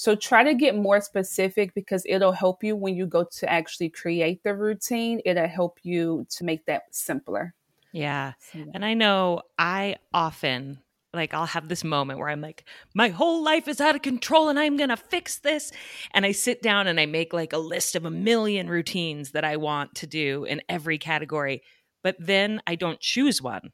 So 0.00 0.14
try 0.14 0.44
to 0.44 0.54
get 0.54 0.76
more 0.76 1.00
specific 1.00 1.74
because 1.74 2.04
it'll 2.08 2.30
help 2.30 2.62
you 2.62 2.76
when 2.76 2.94
you 2.94 3.04
go 3.04 3.24
to 3.24 3.50
actually 3.50 3.88
create 3.90 4.44
the 4.44 4.54
routine. 4.54 5.20
It'll 5.24 5.48
help 5.48 5.80
you 5.82 6.24
to 6.36 6.44
make 6.44 6.66
that 6.66 6.82
simpler. 6.94 7.52
Yeah. 7.90 8.34
And 8.72 8.84
I 8.84 8.94
know 8.94 9.42
I 9.58 9.96
often 10.14 10.78
like 11.12 11.34
I'll 11.34 11.46
have 11.46 11.68
this 11.68 11.82
moment 11.82 12.20
where 12.20 12.28
I'm 12.28 12.40
like, 12.40 12.64
my 12.94 13.08
whole 13.08 13.42
life 13.42 13.66
is 13.66 13.80
out 13.80 13.96
of 13.96 14.02
control 14.02 14.48
and 14.48 14.56
I'm 14.56 14.76
going 14.76 14.90
to 14.90 14.96
fix 14.96 15.40
this. 15.40 15.72
And 16.14 16.24
I 16.24 16.30
sit 16.30 16.62
down 16.62 16.86
and 16.86 17.00
I 17.00 17.06
make 17.06 17.32
like 17.32 17.52
a 17.52 17.58
list 17.58 17.96
of 17.96 18.04
a 18.04 18.10
million 18.10 18.70
routines 18.70 19.32
that 19.32 19.42
I 19.42 19.56
want 19.56 19.96
to 19.96 20.06
do 20.06 20.44
in 20.44 20.62
every 20.68 20.98
category. 20.98 21.60
But 22.04 22.14
then 22.20 22.62
I 22.68 22.76
don't 22.76 23.00
choose 23.00 23.42
one 23.42 23.72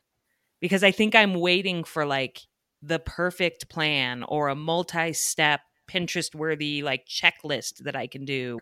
because 0.59 0.83
I 0.83 0.91
think 0.91 1.15
I'm 1.15 1.35
waiting 1.35 1.85
for 1.85 2.07
like 2.07 2.41
the 2.81 2.99
perfect 2.99 3.69
plan 3.69 4.23
or 4.27 4.49
a 4.49 4.55
multi 4.55 5.13
step 5.13 5.61
Pinterest 5.87 6.35
worthy 6.35 6.83
like 6.83 7.07
checklist 7.07 7.79
that 7.85 7.97
I 7.97 8.07
can 8.07 8.25
do. 8.25 8.61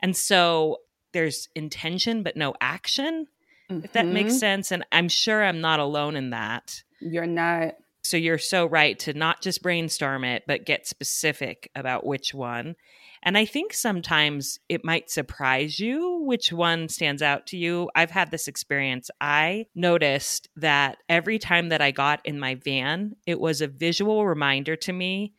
And 0.00 0.16
so 0.16 0.78
there's 1.12 1.48
intention, 1.54 2.22
but 2.22 2.36
no 2.36 2.54
action, 2.60 3.26
mm-hmm. 3.70 3.84
if 3.84 3.92
that 3.92 4.06
makes 4.06 4.32
mm-hmm. 4.34 4.38
sense. 4.38 4.72
And 4.72 4.84
I'm 4.92 5.08
sure 5.08 5.42
I'm 5.44 5.60
not 5.60 5.80
alone 5.80 6.16
in 6.16 6.30
that. 6.30 6.82
You're 7.00 7.26
not. 7.26 7.74
So 8.02 8.16
you're 8.16 8.38
so 8.38 8.64
right 8.64 8.98
to 9.00 9.12
not 9.12 9.42
just 9.42 9.62
brainstorm 9.62 10.24
it, 10.24 10.44
but 10.46 10.64
get 10.64 10.86
specific 10.86 11.70
about 11.74 12.06
which 12.06 12.32
one. 12.32 12.76
And 13.22 13.36
I 13.36 13.44
think 13.44 13.74
sometimes 13.74 14.58
it 14.70 14.82
might 14.82 15.10
surprise 15.10 15.78
you 15.78 16.20
which 16.24 16.50
one 16.54 16.88
stands 16.88 17.20
out 17.20 17.46
to 17.48 17.58
you. 17.58 17.90
I've 17.94 18.10
had 18.10 18.30
this 18.30 18.48
experience. 18.48 19.10
I 19.20 19.66
noticed 19.74 20.48
that 20.56 20.96
every 21.10 21.38
time 21.38 21.68
that 21.68 21.82
I 21.82 21.90
got 21.90 22.24
in 22.24 22.38
my 22.40 22.54
van, 22.54 23.16
it 23.26 23.38
was 23.38 23.60
a 23.60 23.66
visual 23.66 24.24
reminder 24.26 24.74
to 24.76 24.92
me 24.94 25.34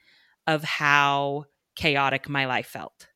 of 0.48 0.64
how 0.64 1.46
chaotic 1.76 2.28
my 2.28 2.46
life 2.46 2.68
felt 2.68 3.08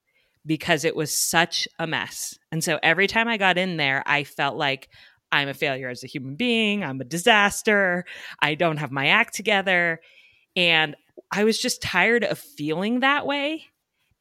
because 0.46 0.86
it 0.86 0.96
was 0.96 1.12
such 1.16 1.68
a 1.80 1.88
mess. 1.88 2.38
And 2.52 2.64
so 2.64 2.80
every 2.84 3.08
time 3.08 3.28
I 3.28 3.38
got 3.38 3.58
in 3.58 3.78
there, 3.78 4.04
I 4.06 4.24
felt 4.24 4.56
like 4.56 4.90
I'm 5.32 5.50
a 5.50 5.54
failure 5.54 5.90
as 5.90 6.04
a 6.04 6.08
human 6.08 6.36
being, 6.36 6.84
I'm 6.84 7.02
a 7.02 7.06
disaster, 7.06 8.06
I 8.42 8.54
don't 8.56 8.78
have 8.78 8.92
my 8.92 9.08
act 9.08 9.34
together. 9.34 10.00
And 10.56 10.96
I 11.32 11.44
was 11.44 11.60
just 11.60 11.82
tired 11.82 12.24
of 12.24 12.38
feeling 12.38 13.00
that 13.00 13.26
way. 13.26 13.64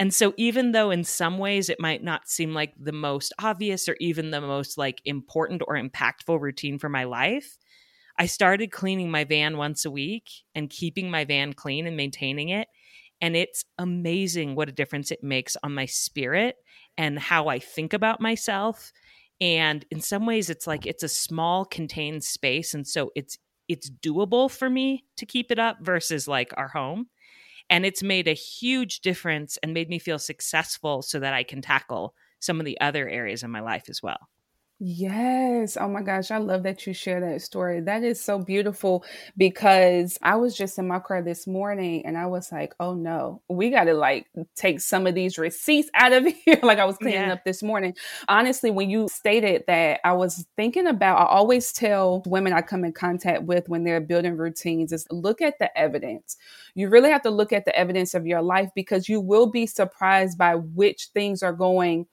And 0.00 0.12
so, 0.12 0.34
even 0.36 0.72
though 0.72 0.90
in 0.90 1.04
some 1.04 1.38
ways 1.38 1.68
it 1.68 1.78
might 1.78 2.02
not 2.02 2.26
seem 2.28 2.52
like 2.52 2.72
the 2.76 2.90
most 2.90 3.32
obvious 3.40 3.88
or 3.88 3.96
even 4.00 4.32
the 4.32 4.40
most 4.40 4.76
like 4.76 5.00
important 5.04 5.62
or 5.68 5.76
impactful 5.76 6.40
routine 6.40 6.80
for 6.80 6.88
my 6.88 7.04
life, 7.04 7.56
I 8.18 8.26
started 8.26 8.72
cleaning 8.72 9.08
my 9.08 9.22
van 9.22 9.56
once 9.56 9.84
a 9.84 9.92
week 9.92 10.30
and 10.52 10.68
keeping 10.68 11.12
my 11.12 11.24
van 11.24 11.52
clean 11.52 11.86
and 11.86 11.96
maintaining 11.96 12.48
it 12.48 12.66
and 13.24 13.34
it's 13.36 13.64
amazing 13.78 14.54
what 14.54 14.68
a 14.68 14.72
difference 14.72 15.10
it 15.10 15.24
makes 15.24 15.56
on 15.62 15.72
my 15.72 15.86
spirit 15.86 16.56
and 16.98 17.18
how 17.18 17.48
I 17.48 17.58
think 17.58 17.94
about 17.94 18.20
myself. 18.20 18.92
And 19.40 19.82
in 19.90 20.02
some 20.02 20.26
ways, 20.26 20.50
it's 20.50 20.66
like 20.66 20.84
it's 20.84 21.02
a 21.02 21.08
small 21.08 21.64
contained 21.64 22.22
space. 22.22 22.74
And 22.74 22.86
so 22.86 23.12
it's 23.16 23.38
it's 23.66 23.88
doable 23.88 24.50
for 24.50 24.68
me 24.68 25.04
to 25.16 25.24
keep 25.24 25.50
it 25.50 25.58
up 25.58 25.78
versus 25.80 26.28
like 26.28 26.52
our 26.58 26.68
home. 26.68 27.06
And 27.70 27.86
it's 27.86 28.02
made 28.02 28.28
a 28.28 28.34
huge 28.34 29.00
difference 29.00 29.56
and 29.62 29.72
made 29.72 29.88
me 29.88 29.98
feel 29.98 30.18
successful 30.18 31.00
so 31.00 31.18
that 31.20 31.32
I 31.32 31.44
can 31.44 31.62
tackle 31.62 32.14
some 32.40 32.60
of 32.60 32.66
the 32.66 32.78
other 32.78 33.08
areas 33.08 33.42
in 33.42 33.50
my 33.50 33.60
life 33.60 33.84
as 33.88 34.02
well. 34.02 34.18
Yes. 34.80 35.76
Oh 35.80 35.88
my 35.88 36.02
gosh. 36.02 36.32
I 36.32 36.38
love 36.38 36.64
that 36.64 36.84
you 36.84 36.92
share 36.94 37.20
that 37.20 37.42
story. 37.42 37.80
That 37.80 38.02
is 38.02 38.20
so 38.20 38.40
beautiful 38.40 39.04
because 39.36 40.18
I 40.20 40.34
was 40.34 40.56
just 40.56 40.76
in 40.80 40.88
my 40.88 40.98
car 40.98 41.22
this 41.22 41.46
morning 41.46 42.04
and 42.04 42.18
I 42.18 42.26
was 42.26 42.50
like, 42.50 42.74
oh 42.80 42.92
no, 42.92 43.40
we 43.48 43.70
got 43.70 43.84
to 43.84 43.94
like 43.94 44.26
take 44.56 44.80
some 44.80 45.06
of 45.06 45.14
these 45.14 45.38
receipts 45.38 45.88
out 45.94 46.12
of 46.12 46.26
here. 46.26 46.58
like 46.64 46.80
I 46.80 46.86
was 46.86 46.98
cleaning 46.98 47.20
yeah. 47.20 47.34
up 47.34 47.44
this 47.44 47.62
morning. 47.62 47.94
Honestly, 48.28 48.72
when 48.72 48.90
you 48.90 49.06
stated 49.08 49.62
that, 49.68 50.00
I 50.04 50.12
was 50.14 50.44
thinking 50.56 50.88
about, 50.88 51.18
I 51.18 51.26
always 51.26 51.72
tell 51.72 52.24
women 52.26 52.52
I 52.52 52.60
come 52.60 52.84
in 52.84 52.92
contact 52.92 53.44
with 53.44 53.68
when 53.68 53.84
they're 53.84 54.00
building 54.00 54.36
routines 54.36 54.92
is 54.92 55.06
look 55.10 55.40
at 55.40 55.54
the 55.60 55.76
evidence. 55.78 56.36
You 56.74 56.88
really 56.88 57.10
have 57.10 57.22
to 57.22 57.30
look 57.30 57.52
at 57.52 57.64
the 57.64 57.78
evidence 57.78 58.12
of 58.14 58.26
your 58.26 58.42
life 58.42 58.70
because 58.74 59.08
you 59.08 59.20
will 59.20 59.46
be 59.46 59.66
surprised 59.66 60.36
by 60.36 60.56
which 60.56 61.10
things 61.14 61.44
are 61.44 61.52
going 61.52 62.06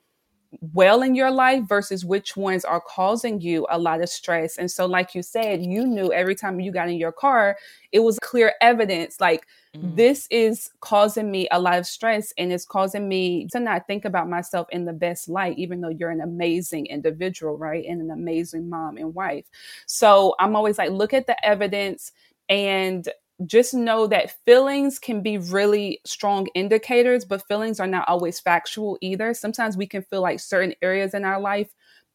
well 0.74 1.02
in 1.02 1.16
your 1.16 1.32
life 1.32 1.64
versus 1.68 2.04
which 2.04 2.36
ones 2.36 2.66
are 2.66 2.82
causing 2.82 3.40
you 3.40 3.66
a 3.70 3.78
lot 3.78 4.02
of 4.02 4.10
stress. 4.10 4.58
And 4.58 4.70
so, 4.70 4.86
like 4.86 5.16
you 5.16 5.22
said, 5.24 5.64
you 5.64 5.86
knew 5.86 6.12
every 6.12 6.36
time 6.36 6.60
you 6.60 6.72
got 6.72 6.90
in 6.90 6.96
your 6.98 7.12
car, 7.12 7.58
it 7.92 8.00
was 8.00 8.20
clear 8.20 8.54
evidence 8.62 9.22
like, 9.22 9.48
mm-hmm. 9.76 9.96
this 9.96 10.28
is 10.30 10.70
causing 10.82 11.32
me 11.32 11.48
a 11.52 11.60
lot 11.60 11.78
of 11.78 11.86
stress 11.86 12.34
and 12.38 12.52
it's 12.52 12.66
causing 12.66 13.08
me 13.08 13.48
to 13.54 13.60
not 13.60 13.88
think 13.88 14.04
about 14.04 14.30
myself 14.30 14.68
in 14.72 14.86
the 14.86 14.94
best 14.94 15.30
light, 15.30 15.58
even 15.58 15.82
though 15.82 15.90
you're 15.90 16.12
an 16.12 16.22
amazing 16.22 16.86
individual, 16.88 17.58
right? 17.58 17.86
And 17.88 18.02
an 18.02 18.12
amazing 18.12 18.70
mom 18.70 18.98
and 18.98 19.14
wife. 19.14 19.46
So, 19.88 20.36
I'm 20.40 20.56
always 20.56 20.78
like, 20.78 20.92
look 20.92 21.14
at 21.14 21.28
the 21.28 21.46
evidence 21.46 22.12
and 22.50 23.08
just 23.46 23.74
know 23.74 24.08
that 24.08 24.32
feelings 24.46 25.00
can 25.00 25.22
be 25.22 25.38
really 25.38 26.00
strong 26.06 26.48
indicators, 26.54 27.26
but 27.26 27.48
feelings 27.48 27.80
are 27.80 27.88
not 27.88 28.08
always 28.08 28.40
factual 28.40 28.98
either. 29.02 29.34
Sometimes 29.34 29.78
we 29.78 29.88
can 29.88 30.04
feel 30.04 30.22
like 30.22 30.40
certain 30.40 30.74
areas 30.82 31.14
in 31.14 31.26
our 31.26 31.40
life 31.40 31.70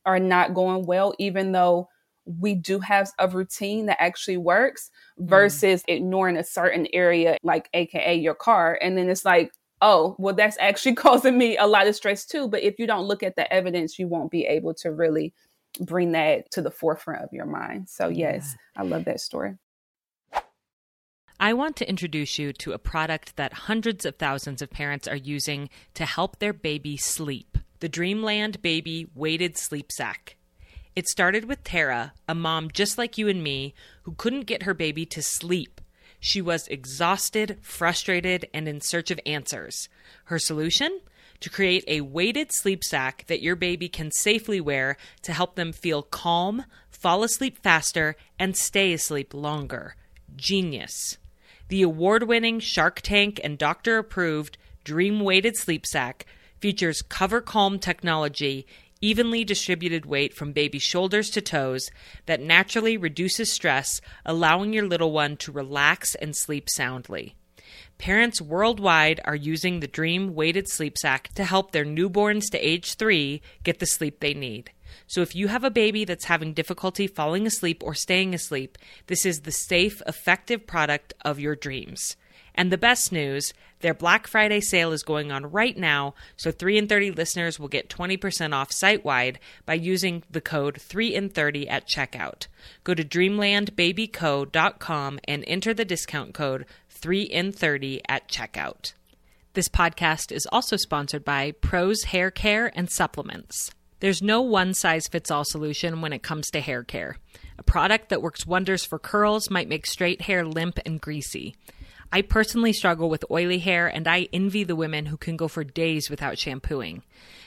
are 0.04 0.18
not 0.20 0.54
going 0.54 0.86
well, 0.86 1.14
even 1.18 1.52
though 1.52 1.88
we 2.26 2.54
do 2.54 2.78
have 2.80 3.10
a 3.18 3.28
routine 3.28 3.86
that 3.86 4.00
actually 4.00 4.36
works 4.36 4.90
mm. 5.20 5.28
versus 5.28 5.82
mm. 5.82 5.94
ignoring 5.96 6.36
a 6.36 6.44
certain 6.44 6.86
area, 6.92 7.38
like 7.42 7.68
AKA 7.74 8.16
your 8.16 8.34
car. 8.34 8.78
And 8.80 8.96
then 8.96 9.08
it's 9.08 9.24
like, 9.24 9.52
oh, 9.82 10.16
well, 10.18 10.34
that's 10.34 10.56
actually 10.60 10.94
causing 10.96 11.38
me 11.38 11.56
a 11.56 11.66
lot 11.66 11.86
of 11.86 11.94
stress 11.94 12.24
too. 12.26 12.48
But 12.48 12.62
if 12.62 12.78
you 12.78 12.86
don't 12.86 13.06
look 13.06 13.22
at 13.22 13.36
the 13.36 13.52
evidence, 13.52 13.98
you 13.98 14.06
won't 14.08 14.30
be 14.30 14.44
able 14.46 14.74
to 14.74 14.92
really 14.92 15.34
bring 15.80 16.12
that 16.12 16.50
to 16.52 16.62
the 16.62 16.70
forefront 16.70 17.22
of 17.22 17.32
your 17.32 17.46
mind. 17.46 17.88
So, 17.88 18.08
yes, 18.08 18.54
yeah. 18.76 18.82
I 18.82 18.86
love 18.86 19.04
that 19.06 19.20
story. 19.20 19.56
I 21.38 21.52
want 21.52 21.76
to 21.76 21.88
introduce 21.88 22.38
you 22.38 22.54
to 22.54 22.72
a 22.72 22.78
product 22.78 23.36
that 23.36 23.52
hundreds 23.52 24.06
of 24.06 24.16
thousands 24.16 24.62
of 24.62 24.70
parents 24.70 25.06
are 25.06 25.16
using 25.16 25.68
to 25.92 26.06
help 26.06 26.38
their 26.38 26.54
baby 26.54 26.96
sleep 26.96 27.58
the 27.80 27.90
Dreamland 27.90 28.62
Baby 28.62 29.06
Weighted 29.14 29.58
Sleep 29.58 29.92
Sack. 29.92 30.36
It 30.96 31.06
started 31.08 31.44
with 31.44 31.62
Tara, 31.62 32.14
a 32.26 32.34
mom 32.34 32.70
just 32.70 32.96
like 32.96 33.18
you 33.18 33.28
and 33.28 33.42
me, 33.42 33.74
who 34.04 34.12
couldn't 34.12 34.46
get 34.46 34.62
her 34.62 34.72
baby 34.72 35.04
to 35.06 35.22
sleep. 35.22 35.82
She 36.18 36.40
was 36.40 36.66
exhausted, 36.68 37.58
frustrated, 37.60 38.48
and 38.54 38.66
in 38.66 38.80
search 38.80 39.10
of 39.10 39.20
answers. 39.26 39.90
Her 40.24 40.38
solution? 40.38 41.02
To 41.40 41.50
create 41.50 41.84
a 41.86 42.00
weighted 42.00 42.50
sleep 42.50 42.82
sack 42.82 43.24
that 43.26 43.42
your 43.42 43.56
baby 43.56 43.90
can 43.90 44.10
safely 44.10 44.58
wear 44.58 44.96
to 45.20 45.34
help 45.34 45.54
them 45.56 45.74
feel 45.74 46.02
calm, 46.02 46.64
fall 46.88 47.22
asleep 47.24 47.58
faster, 47.62 48.16
and 48.38 48.56
stay 48.56 48.94
asleep 48.94 49.34
longer. 49.34 49.96
Genius. 50.34 51.18
The 51.68 51.82
award 51.82 52.22
winning 52.28 52.60
Shark 52.60 53.00
Tank 53.00 53.40
and 53.42 53.58
doctor 53.58 53.98
approved 53.98 54.56
Dream 54.84 55.18
Weighted 55.18 55.56
Sleep 55.56 55.84
Sack 55.84 56.24
features 56.60 57.02
Cover 57.02 57.40
Calm 57.40 57.80
technology, 57.80 58.68
evenly 59.00 59.42
distributed 59.44 60.06
weight 60.06 60.32
from 60.32 60.52
baby's 60.52 60.84
shoulders 60.84 61.28
to 61.30 61.40
toes 61.40 61.90
that 62.26 62.38
naturally 62.40 62.96
reduces 62.96 63.50
stress, 63.50 64.00
allowing 64.24 64.72
your 64.72 64.86
little 64.86 65.10
one 65.10 65.36
to 65.38 65.50
relax 65.50 66.14
and 66.14 66.36
sleep 66.36 66.68
soundly. 66.70 67.34
Parents 67.98 68.40
worldwide 68.40 69.20
are 69.24 69.34
using 69.34 69.80
the 69.80 69.88
Dream 69.88 70.36
Weighted 70.36 70.68
Sleep 70.70 70.96
Sack 70.96 71.34
to 71.34 71.42
help 71.42 71.72
their 71.72 71.84
newborns 71.84 72.48
to 72.52 72.58
age 72.64 72.94
three 72.94 73.42
get 73.64 73.80
the 73.80 73.86
sleep 73.86 74.20
they 74.20 74.34
need. 74.34 74.70
So 75.06 75.20
if 75.20 75.36
you 75.36 75.48
have 75.48 75.62
a 75.64 75.70
baby 75.70 76.04
that's 76.06 76.24
having 76.24 76.52
difficulty 76.54 77.06
falling 77.06 77.46
asleep 77.46 77.82
or 77.84 77.94
staying 77.94 78.32
asleep, 78.34 78.76
this 79.06 79.24
is 79.24 79.40
the 79.42 79.52
safe, 79.52 80.02
effective 80.06 80.66
product 80.66 81.14
of 81.24 81.38
your 81.38 81.54
dreams. 81.54 82.16
And 82.58 82.72
the 82.72 82.78
best 82.78 83.12
news, 83.12 83.52
their 83.80 83.92
Black 83.94 84.26
Friday 84.26 84.60
sale 84.62 84.90
is 84.90 85.02
going 85.02 85.30
on 85.30 85.44
right 85.52 85.76
now, 85.76 86.14
so 86.36 86.50
3 86.50 86.78
and 86.78 86.88
30 86.88 87.10
listeners 87.12 87.60
will 87.60 87.68
get 87.68 87.90
20% 87.90 88.54
off 88.54 88.72
site-wide 88.72 89.38
by 89.66 89.74
using 89.74 90.22
the 90.30 90.40
code 90.40 90.80
3 90.80 91.14
and 91.14 91.32
30 91.34 91.68
at 91.68 91.86
checkout. 91.86 92.46
Go 92.82 92.94
to 92.94 93.04
dreamlandbabyco.com 93.04 95.20
and 95.28 95.44
enter 95.46 95.74
the 95.74 95.84
discount 95.84 96.32
code 96.34 96.64
3 96.88 97.28
and 97.28 97.54
30 97.54 98.00
at 98.08 98.26
checkout. 98.28 98.94
This 99.52 99.68
podcast 99.68 100.32
is 100.32 100.46
also 100.50 100.76
sponsored 100.78 101.24
by 101.26 101.50
Prose 101.52 102.04
Hair 102.04 102.30
Care 102.32 102.72
and 102.74 102.90
Supplements. 102.90 103.70
There's 104.00 104.20
no 104.20 104.42
one 104.42 104.74
size 104.74 105.08
fits 105.08 105.30
all 105.30 105.44
solution 105.44 106.02
when 106.02 106.12
it 106.12 106.22
comes 106.22 106.50
to 106.50 106.60
hair 106.60 106.84
care. 106.84 107.16
A 107.58 107.62
product 107.62 108.10
that 108.10 108.20
works 108.20 108.46
wonders 108.46 108.84
for 108.84 108.98
curls 108.98 109.48
might 109.48 109.68
make 109.70 109.86
straight 109.86 110.22
hair 110.22 110.44
limp 110.44 110.78
and 110.84 111.00
greasy. 111.00 111.56
I 112.12 112.20
personally 112.20 112.74
struggle 112.74 113.08
with 113.08 113.24
oily 113.30 113.58
hair, 113.58 113.86
and 113.88 114.06
I 114.06 114.28
envy 114.34 114.64
the 114.64 114.76
women 114.76 115.06
who 115.06 115.16
can 115.16 115.34
go 115.36 115.48
for 115.48 115.64
days 115.64 116.10
without 116.10 116.38
shampooing. 116.38 117.02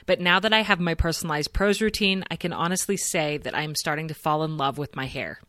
But 0.07 0.19
now 0.21 0.39
that 0.39 0.51
I 0.51 0.63
have 0.63 0.79
my 0.79 0.95
personalized 0.95 1.53
Prose 1.53 1.81
routine, 1.81 2.23
I 2.31 2.35
can 2.35 2.51
honestly 2.51 2.97
say 2.97 3.37
that 3.37 3.55
I 3.55 3.61
am 3.61 3.75
starting 3.75 4.07
to 4.07 4.15
fall 4.15 4.43
in 4.43 4.57
love 4.57 4.79
with 4.79 4.95
my 4.95 5.05
hair. 5.05 5.39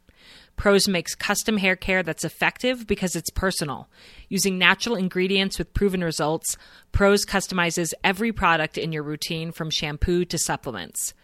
Prose 0.61 0.87
makes 0.87 1.15
custom 1.15 1.57
hair 1.57 1.75
care 1.75 2.03
that's 2.03 2.23
effective 2.23 2.87
because 2.87 3.17
it's 3.17 3.31
personal. 3.31 3.89
Using 4.29 4.59
natural 4.59 4.95
ingredients 4.95 5.57
with 5.59 5.73
proven 5.73 6.05
results, 6.05 6.55
Prose 6.93 7.25
customizes 7.25 7.95
every 8.05 8.31
product 8.31 8.77
in 8.77 8.93
your 8.93 9.03
routine 9.03 9.53
from 9.53 9.71
shampoo 9.71 10.27
to 10.27 10.37
supplements. 10.37 11.15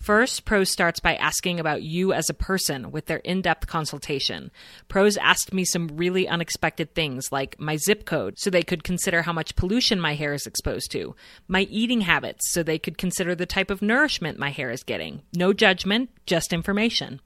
First, 0.00 0.46
Prose 0.46 0.70
starts 0.70 1.00
by 1.00 1.16
asking 1.16 1.60
about 1.60 1.82
you 1.82 2.14
as 2.14 2.30
a 2.30 2.34
person 2.34 2.90
with 2.90 3.04
their 3.04 3.18
in 3.18 3.42
depth 3.42 3.66
consultation. 3.66 4.50
Prose 4.88 5.18
asked 5.18 5.52
me 5.52 5.66
some 5.66 5.88
really 5.88 6.26
unexpected 6.26 6.94
things 6.94 7.30
like 7.30 7.60
my 7.60 7.76
zip 7.76 8.06
code, 8.06 8.38
so 8.38 8.48
they 8.48 8.62
could 8.62 8.84
consider 8.84 9.20
how 9.20 9.34
much 9.34 9.54
pollution 9.54 10.00
my 10.00 10.14
hair 10.14 10.32
is 10.32 10.46
exposed 10.46 10.90
to, 10.92 11.14
my 11.46 11.64
eating 11.68 12.00
habits, 12.00 12.50
so 12.50 12.62
they 12.62 12.78
could 12.78 12.96
consider 12.96 13.34
the 13.34 13.44
type 13.44 13.70
of 13.70 13.82
nourishment 13.82 14.38
my 14.38 14.48
hair 14.48 14.70
is 14.70 14.82
getting. 14.82 15.24
No 15.36 15.52
judgment, 15.52 16.08
just 16.24 16.54
information. 16.54 17.20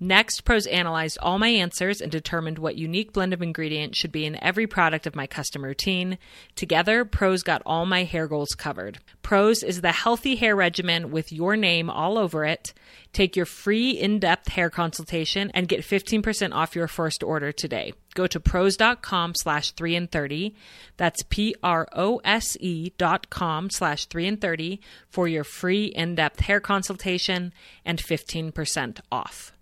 Next, 0.00 0.40
Prose 0.40 0.66
analyzed 0.66 1.18
all 1.22 1.38
my 1.38 1.48
answers 1.50 2.00
and 2.00 2.10
determined 2.10 2.58
what 2.58 2.76
unique 2.76 3.12
blend 3.12 3.32
of 3.32 3.40
ingredient 3.40 3.94
should 3.94 4.10
be 4.10 4.24
in 4.24 4.42
every 4.42 4.66
product 4.66 5.06
of 5.06 5.14
my 5.14 5.28
custom 5.28 5.64
routine. 5.64 6.18
Together, 6.56 7.04
Prose 7.04 7.44
got 7.44 7.62
all 7.64 7.86
my 7.86 8.02
hair 8.02 8.26
goals 8.26 8.56
covered. 8.56 8.98
Prose 9.22 9.62
is 9.62 9.82
the 9.82 9.92
healthy 9.92 10.34
hair 10.34 10.56
regimen 10.56 11.12
with 11.12 11.32
your 11.32 11.54
name 11.56 11.88
all 11.88 12.18
over 12.18 12.44
it. 12.44 12.74
Take 13.12 13.36
your 13.36 13.46
free 13.46 13.90
in 13.92 14.18
depth 14.18 14.48
hair 14.48 14.68
consultation 14.68 15.52
and 15.54 15.68
get 15.68 15.82
15% 15.82 16.52
off 16.52 16.74
your 16.74 16.88
first 16.88 17.22
order 17.22 17.52
today. 17.52 17.92
Go 18.14 18.26
to 18.26 18.40
prose.com 18.40 19.34
slash 19.36 19.70
3 19.72 19.94
and 19.94 20.10
30. 20.10 20.56
That's 20.96 21.22
P 21.28 21.54
R 21.62 21.86
O 21.92 22.20
S 22.24 22.56
E 22.58 22.90
dot 22.98 23.30
com 23.30 23.70
slash 23.70 24.06
3 24.06 24.26
and 24.26 24.40
30 24.40 24.80
for 25.08 25.28
your 25.28 25.44
free 25.44 25.86
in 25.86 26.16
depth 26.16 26.40
hair 26.40 26.58
consultation 26.58 27.52
and 27.84 28.00
15% 28.02 29.00
off. 29.12 29.53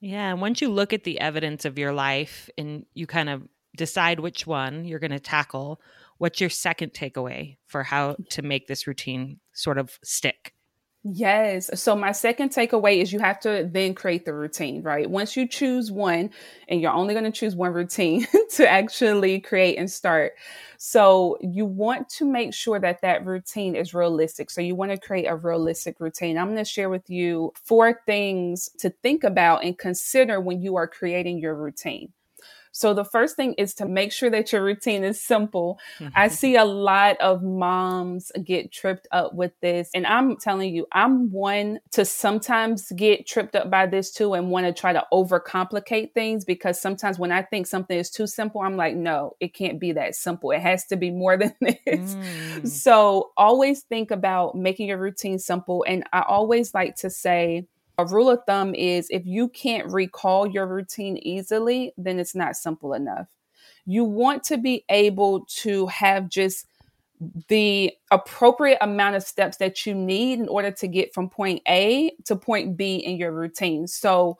Yeah. 0.00 0.30
And 0.30 0.40
once 0.40 0.60
you 0.60 0.70
look 0.70 0.92
at 0.92 1.04
the 1.04 1.20
evidence 1.20 1.64
of 1.64 1.78
your 1.78 1.92
life 1.92 2.50
and 2.58 2.84
you 2.94 3.06
kind 3.06 3.28
of 3.28 3.42
decide 3.76 4.20
which 4.20 4.46
one 4.46 4.84
you're 4.84 4.98
going 4.98 5.10
to 5.10 5.20
tackle, 5.20 5.80
what's 6.18 6.40
your 6.40 6.50
second 6.50 6.92
takeaway 6.92 7.56
for 7.66 7.82
how 7.82 8.16
to 8.30 8.42
make 8.42 8.66
this 8.66 8.86
routine 8.86 9.40
sort 9.52 9.78
of 9.78 9.98
stick? 10.02 10.54
Yes. 11.12 11.70
So 11.80 11.94
my 11.94 12.10
second 12.10 12.50
takeaway 12.50 13.00
is 13.00 13.12
you 13.12 13.20
have 13.20 13.38
to 13.40 13.68
then 13.70 13.94
create 13.94 14.24
the 14.24 14.34
routine, 14.34 14.82
right? 14.82 15.08
Once 15.08 15.36
you 15.36 15.46
choose 15.46 15.92
one, 15.92 16.30
and 16.68 16.80
you're 16.80 16.92
only 16.92 17.14
going 17.14 17.22
to 17.24 17.30
choose 17.30 17.54
one 17.54 17.72
routine 17.72 18.26
to 18.52 18.68
actually 18.68 19.38
create 19.40 19.76
and 19.78 19.88
start. 19.88 20.32
So 20.78 21.38
you 21.40 21.64
want 21.64 22.08
to 22.10 22.24
make 22.28 22.54
sure 22.54 22.80
that 22.80 23.02
that 23.02 23.24
routine 23.24 23.76
is 23.76 23.94
realistic. 23.94 24.50
So 24.50 24.60
you 24.60 24.74
want 24.74 24.90
to 24.90 24.98
create 24.98 25.26
a 25.26 25.36
realistic 25.36 26.00
routine. 26.00 26.36
I'm 26.38 26.46
going 26.46 26.56
to 26.56 26.64
share 26.64 26.90
with 26.90 27.08
you 27.08 27.52
four 27.62 28.00
things 28.04 28.68
to 28.80 28.90
think 28.90 29.22
about 29.22 29.62
and 29.62 29.78
consider 29.78 30.40
when 30.40 30.60
you 30.60 30.74
are 30.76 30.88
creating 30.88 31.38
your 31.38 31.54
routine. 31.54 32.12
So 32.76 32.92
the 32.92 33.06
first 33.06 33.36
thing 33.36 33.54
is 33.54 33.72
to 33.76 33.86
make 33.88 34.12
sure 34.12 34.28
that 34.28 34.52
your 34.52 34.62
routine 34.62 35.02
is 35.02 35.18
simple. 35.18 35.78
Mm-hmm. 35.98 36.12
I 36.14 36.28
see 36.28 36.56
a 36.56 36.66
lot 36.66 37.16
of 37.22 37.42
moms 37.42 38.30
get 38.44 38.70
tripped 38.70 39.08
up 39.10 39.34
with 39.34 39.52
this. 39.62 39.88
And 39.94 40.06
I'm 40.06 40.36
telling 40.36 40.74
you, 40.74 40.86
I'm 40.92 41.32
one 41.32 41.80
to 41.92 42.04
sometimes 42.04 42.92
get 42.94 43.26
tripped 43.26 43.56
up 43.56 43.70
by 43.70 43.86
this 43.86 44.12
too 44.12 44.34
and 44.34 44.50
want 44.50 44.66
to 44.66 44.74
try 44.74 44.92
to 44.92 45.02
overcomplicate 45.10 46.12
things 46.12 46.44
because 46.44 46.78
sometimes 46.78 47.18
when 47.18 47.32
I 47.32 47.40
think 47.40 47.66
something 47.66 47.96
is 47.98 48.10
too 48.10 48.26
simple, 48.26 48.60
I'm 48.60 48.76
like, 48.76 48.94
no, 48.94 49.36
it 49.40 49.54
can't 49.54 49.80
be 49.80 49.92
that 49.92 50.14
simple. 50.14 50.50
It 50.50 50.60
has 50.60 50.84
to 50.88 50.96
be 50.98 51.10
more 51.10 51.38
than 51.38 51.54
this. 51.62 51.78
Mm. 51.86 52.68
So 52.68 53.30
always 53.38 53.84
think 53.84 54.10
about 54.10 54.54
making 54.54 54.88
your 54.88 54.98
routine 54.98 55.38
simple. 55.38 55.82
And 55.88 56.04
I 56.12 56.20
always 56.28 56.74
like 56.74 56.96
to 56.96 57.08
say, 57.08 57.68
a 57.98 58.04
rule 58.04 58.30
of 58.30 58.40
thumb 58.46 58.74
is 58.74 59.08
if 59.10 59.24
you 59.26 59.48
can't 59.48 59.90
recall 59.90 60.46
your 60.46 60.66
routine 60.66 61.16
easily, 61.22 61.92
then 61.96 62.18
it's 62.18 62.34
not 62.34 62.56
simple 62.56 62.92
enough. 62.92 63.26
You 63.86 64.04
want 64.04 64.44
to 64.44 64.58
be 64.58 64.84
able 64.88 65.46
to 65.60 65.86
have 65.86 66.28
just 66.28 66.66
the 67.48 67.92
appropriate 68.10 68.78
amount 68.82 69.16
of 69.16 69.22
steps 69.22 69.56
that 69.56 69.86
you 69.86 69.94
need 69.94 70.38
in 70.38 70.48
order 70.48 70.70
to 70.70 70.86
get 70.86 71.14
from 71.14 71.30
point 71.30 71.62
A 71.66 72.10
to 72.26 72.36
point 72.36 72.76
B 72.76 72.96
in 72.96 73.16
your 73.16 73.32
routine. 73.32 73.86
So 73.86 74.36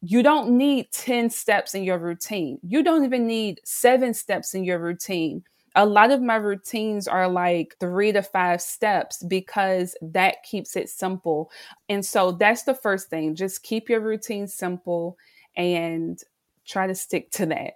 you 0.00 0.22
don't 0.22 0.50
need 0.52 0.90
10 0.92 1.28
steps 1.28 1.74
in 1.74 1.84
your 1.84 1.98
routine. 1.98 2.58
You 2.62 2.82
don't 2.82 3.04
even 3.04 3.26
need 3.26 3.60
seven 3.64 4.14
steps 4.14 4.54
in 4.54 4.64
your 4.64 4.78
routine 4.78 5.44
a 5.76 5.86
lot 5.86 6.10
of 6.12 6.22
my 6.22 6.36
routines 6.36 7.08
are 7.08 7.28
like 7.28 7.74
three 7.80 8.12
to 8.12 8.22
five 8.22 8.60
steps 8.62 9.22
because 9.24 9.96
that 10.00 10.42
keeps 10.44 10.76
it 10.76 10.88
simple. 10.88 11.50
And 11.88 12.04
so 12.04 12.32
that's 12.32 12.62
the 12.62 12.74
first 12.74 13.10
thing. 13.10 13.34
Just 13.34 13.64
keep 13.64 13.88
your 13.88 14.00
routine 14.00 14.46
simple 14.46 15.16
and 15.56 16.18
try 16.64 16.86
to 16.86 16.94
stick 16.94 17.30
to 17.32 17.46
that. 17.46 17.74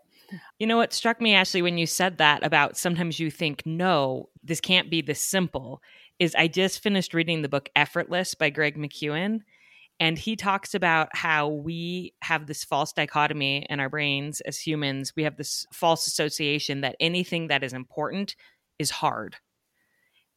You 0.58 0.66
know 0.66 0.76
what 0.76 0.92
struck 0.92 1.20
me, 1.20 1.34
Ashley, 1.34 1.62
when 1.62 1.78
you 1.78 1.86
said 1.86 2.18
that 2.18 2.44
about 2.44 2.76
sometimes 2.76 3.18
you 3.18 3.30
think, 3.30 3.62
no, 3.64 4.28
this 4.44 4.60
can't 4.60 4.90
be 4.90 5.00
this 5.00 5.22
simple, 5.22 5.82
is 6.18 6.34
I 6.34 6.48
just 6.48 6.82
finished 6.82 7.14
reading 7.14 7.42
the 7.42 7.48
book 7.48 7.70
Effortless 7.74 8.34
by 8.34 8.50
Greg 8.50 8.76
McKeown. 8.76 9.40
And 10.00 10.16
he 10.16 10.36
talks 10.36 10.74
about 10.74 11.08
how 11.12 11.48
we 11.48 12.14
have 12.22 12.46
this 12.46 12.62
false 12.64 12.92
dichotomy 12.92 13.66
in 13.68 13.80
our 13.80 13.88
brains 13.88 14.40
as 14.42 14.58
humans. 14.60 15.14
We 15.16 15.24
have 15.24 15.36
this 15.36 15.66
false 15.72 16.06
association 16.06 16.82
that 16.82 16.94
anything 17.00 17.48
that 17.48 17.64
is 17.64 17.72
important 17.72 18.36
is 18.78 18.90
hard. 18.90 19.36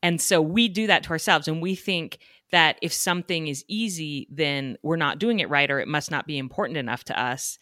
And 0.02 0.19
so 0.19 0.41
we 0.41 0.67
do 0.67 0.88
that 0.88 1.04
to 1.04 1.10
ourselves. 1.12 1.47
And 1.47 1.62
we 1.62 1.76
think 1.76 2.17
that 2.52 2.78
if 2.82 2.91
something 2.91 3.47
is 3.47 3.63
easy, 3.67 4.28
then 4.32 4.78
we're 4.82 4.95
not 4.95 5.19
doing 5.19 5.39
it 5.39 5.50
right 5.50 5.69
or 5.69 5.80
it 5.80 5.88
must 5.88 6.10
not 6.10 6.26
be 6.26 6.39
important 6.39 6.78
enough 6.78 7.04
to 7.06 7.19
us. 7.19 7.60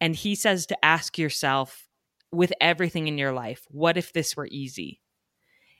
And 0.00 0.16
he 0.16 0.34
says 0.34 0.64
to 0.66 0.84
ask 0.84 1.18
yourself 1.18 1.86
with 2.32 2.52
everything 2.62 3.08
in 3.08 3.18
your 3.18 3.32
life, 3.32 3.66
what 3.68 3.98
if 3.98 4.14
this 4.14 4.34
were 4.34 4.48
easy? 4.50 5.02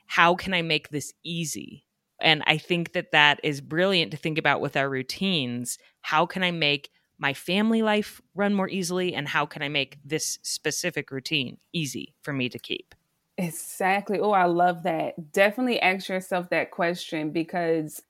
How 0.05 0.35
can 0.35 0.53
I 0.53 0.61
make 0.61 0.89
this 0.89 1.11
easy? 1.23 1.83
And 2.23 2.41
I 2.47 2.57
think 2.57 2.93
that 2.93 3.11
that 3.11 3.39
is 3.43 3.61
brilliant 3.61 4.11
to 4.11 4.17
think 4.17 4.37
about 4.37 4.61
with 4.61 4.77
our 4.77 4.89
routines. 4.89 5.77
How 6.01 6.25
can 6.25 6.41
I 6.41 6.51
make 6.51 6.89
my 7.19 7.33
family 7.33 7.81
life 7.83 8.21
run 8.33 8.53
more 8.55 8.69
easily? 8.69 9.13
And 9.13 9.27
how 9.27 9.45
can 9.45 9.61
I 9.61 9.67
make 9.67 9.97
this 10.05 10.39
specific 10.41 11.11
routine 11.11 11.57
easy 11.73 12.15
for 12.21 12.31
me 12.33 12.47
to 12.49 12.57
keep? 12.57 12.95
Exactly. 13.37 14.19
Oh, 14.19 14.31
I 14.31 14.45
love 14.45 14.83
that. 14.83 15.33
Definitely 15.33 15.81
ask 15.81 16.07
yourself 16.07 16.49
that 16.49 16.71
question 16.71 17.31
because 17.31 18.01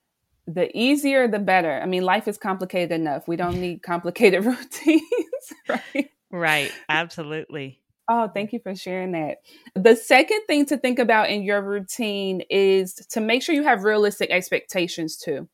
the 0.46 0.70
easier, 0.78 1.28
the 1.28 1.40
better. 1.40 1.82
I 1.82 1.86
mean, 1.88 2.04
life 2.04 2.28
is 2.28 2.38
complicated 2.38 2.92
enough. 2.92 3.28
We 3.28 3.36
don't 3.38 3.60
need 3.60 3.82
complicated 3.82 4.46
routines, 4.46 5.04
right? 5.96 6.10
Right. 6.30 6.72
Absolutely. 6.88 7.82
Oh, 8.10 8.28
thank 8.28 8.52
you 8.54 8.60
for 8.60 8.76
sharing 8.76 9.14
that. 9.14 9.40
The 9.76 9.96
second 9.96 10.42
thing 10.48 10.66
to 10.68 10.78
think 10.78 11.00
about 11.00 11.30
in 11.30 11.44
your 11.44 11.62
routine 11.62 12.44
is 12.50 12.96
to 13.12 13.22
make 13.22 13.42
sure 13.44 13.56
you 13.56 13.64
have 13.64 13.84
realistic 13.84 14.30
expectations 14.30 15.16
too. 15.18 15.48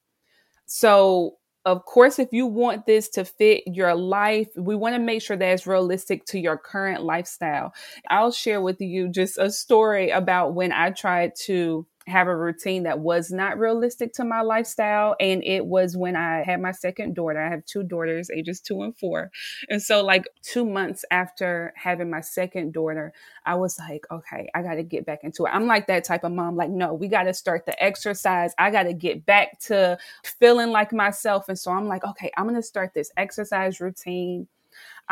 So, 0.66 1.38
of 1.66 1.86
course, 1.86 2.18
if 2.18 2.30
you 2.32 2.48
want 2.48 2.86
this 2.88 3.10
to 3.10 3.26
fit 3.26 3.64
your 3.68 3.94
life, 3.94 4.48
we 4.56 4.76
want 4.76 4.96
to 4.96 5.00
make 5.00 5.22
sure 5.22 5.38
that 5.38 5.46
it's 5.54 5.68
realistic 5.68 6.26
to 6.28 6.40
your 6.40 6.58
current 6.58 7.04
lifestyle. 7.04 7.74
I'll 8.10 8.32
share 8.32 8.62
with 8.62 8.82
you 8.82 9.10
just 9.10 9.38
a 9.38 9.52
story 9.52 10.10
about 10.10 10.54
when 10.54 10.72
I 10.72 10.90
tried 10.92 11.36
to 11.46 11.86
have 12.10 12.28
a 12.28 12.36
routine 12.36 12.84
that 12.84 13.00
was 13.00 13.32
not 13.32 13.58
realistic 13.58 14.14
to 14.14 14.26
my 14.26 14.42
lifestyle. 14.42 15.16
And 15.20 15.44
it 15.44 15.66
was 15.66 15.96
when 15.96 16.16
I 16.16 16.44
had 16.44 16.60
my 16.60 16.72
second 16.72 17.16
daughter. 17.16 17.40
I 17.42 17.50
have 17.50 17.66
two 17.66 17.84
daughters, 17.84 18.30
ages 18.30 18.60
two 18.60 18.82
and 18.84 18.98
four. 18.98 19.32
And 19.70 19.82
so, 19.82 20.04
like, 20.04 20.28
two 20.42 20.66
months 20.66 21.06
after 21.12 21.74
having 21.78 22.10
my 22.10 22.22
second 22.22 22.74
daughter, 22.74 23.14
I 23.46 23.56
was 23.56 23.80
like, 23.80 24.06
okay, 24.12 24.50
I 24.54 24.62
got 24.62 24.76
to 24.76 24.84
get 24.84 25.06
back 25.06 25.24
into 25.24 25.46
it. 25.46 25.50
I'm 25.54 25.68
like 25.68 25.88
that 25.88 26.04
type 26.04 26.24
of 26.26 26.32
mom, 26.34 26.56
like, 26.58 26.70
no, 26.70 26.94
we 26.94 27.08
got 27.08 27.24
to 27.24 27.34
start 27.34 27.66
the 27.66 27.82
exercise. 27.82 28.54
I 28.58 28.72
got 28.72 28.84
to 28.84 28.94
get 28.94 29.26
back 29.26 29.60
to 29.62 29.98
feeling 30.40 30.72
like 30.72 30.92
myself. 30.92 31.48
And 31.48 31.58
so, 31.58 31.72
I'm 31.72 31.88
like, 31.88 32.04
okay, 32.04 32.32
I'm 32.36 32.44
going 32.44 32.56
to 32.56 32.64
start 32.64 32.94
this 32.94 33.12
exercise 33.16 33.80
routine. 33.80 34.48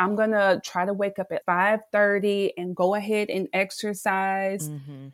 I'm 0.00 0.14
gonna 0.14 0.60
try 0.64 0.86
to 0.86 0.92
wake 0.92 1.18
up 1.18 1.32
at 1.32 1.44
five 1.44 1.80
thirty 1.90 2.52
and 2.56 2.76
go 2.76 2.94
ahead 2.94 3.28
and 3.28 3.48
exercise. 3.52 4.68
Mm-hmm 4.68 5.08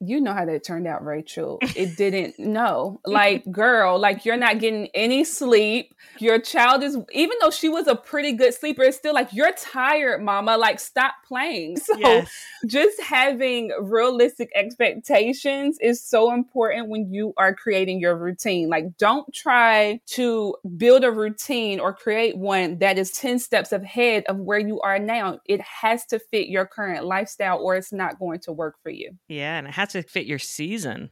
you 0.00 0.20
know 0.20 0.32
how 0.32 0.44
that 0.44 0.62
turned 0.64 0.86
out, 0.86 1.04
Rachel. 1.04 1.58
It 1.76 1.96
didn't 1.96 2.38
no. 2.38 3.00
Like, 3.06 3.50
girl, 3.50 3.98
like 3.98 4.24
you're 4.24 4.36
not 4.36 4.58
getting 4.60 4.88
any 4.94 5.24
sleep. 5.24 5.94
Your 6.18 6.38
child 6.38 6.82
is 6.82 6.96
even 7.12 7.36
though 7.40 7.50
she 7.50 7.68
was 7.68 7.86
a 7.86 7.94
pretty 7.94 8.32
good 8.32 8.54
sleeper, 8.54 8.82
it's 8.82 8.96
still 8.96 9.12
like 9.12 9.32
you're 9.32 9.52
tired, 9.52 10.22
mama. 10.22 10.56
Like, 10.56 10.80
stop 10.80 11.14
playing. 11.26 11.76
So 11.86 11.96
yes. 11.98 12.28
just 12.66 13.00
having 13.00 13.70
realistic 13.80 14.50
expectations 14.56 15.78
is 15.80 16.02
so 16.02 16.32
important 16.34 16.88
when 16.88 17.12
you 17.12 17.32
are 17.36 17.54
creating 17.54 18.00
your 18.00 18.16
routine. 18.16 18.68
Like, 18.68 18.96
don't 18.98 19.32
try 19.32 20.00
to 20.08 20.56
build 20.76 21.04
a 21.04 21.12
routine 21.12 21.78
or 21.78 21.92
create 21.92 22.36
one 22.36 22.78
that 22.78 22.98
is 22.98 23.12
10 23.12 23.38
steps 23.38 23.70
ahead 23.72 24.24
of 24.28 24.38
where 24.38 24.58
you 24.58 24.80
are 24.80 24.98
now. 24.98 25.38
It 25.46 25.60
has 25.60 26.04
to 26.06 26.18
fit 26.18 26.48
your 26.48 26.66
current 26.66 27.04
lifestyle 27.04 27.60
or 27.62 27.76
it's 27.76 27.92
not 27.92 28.18
going 28.18 28.40
to 28.40 28.52
work 28.52 28.74
for 28.82 28.90
you. 28.90 29.12
Yeah, 29.28 29.58
and 29.58 29.68
it 29.68 29.72
has 29.74 29.85
to 29.90 30.02
fit 30.02 30.26
your 30.26 30.38
season. 30.38 31.10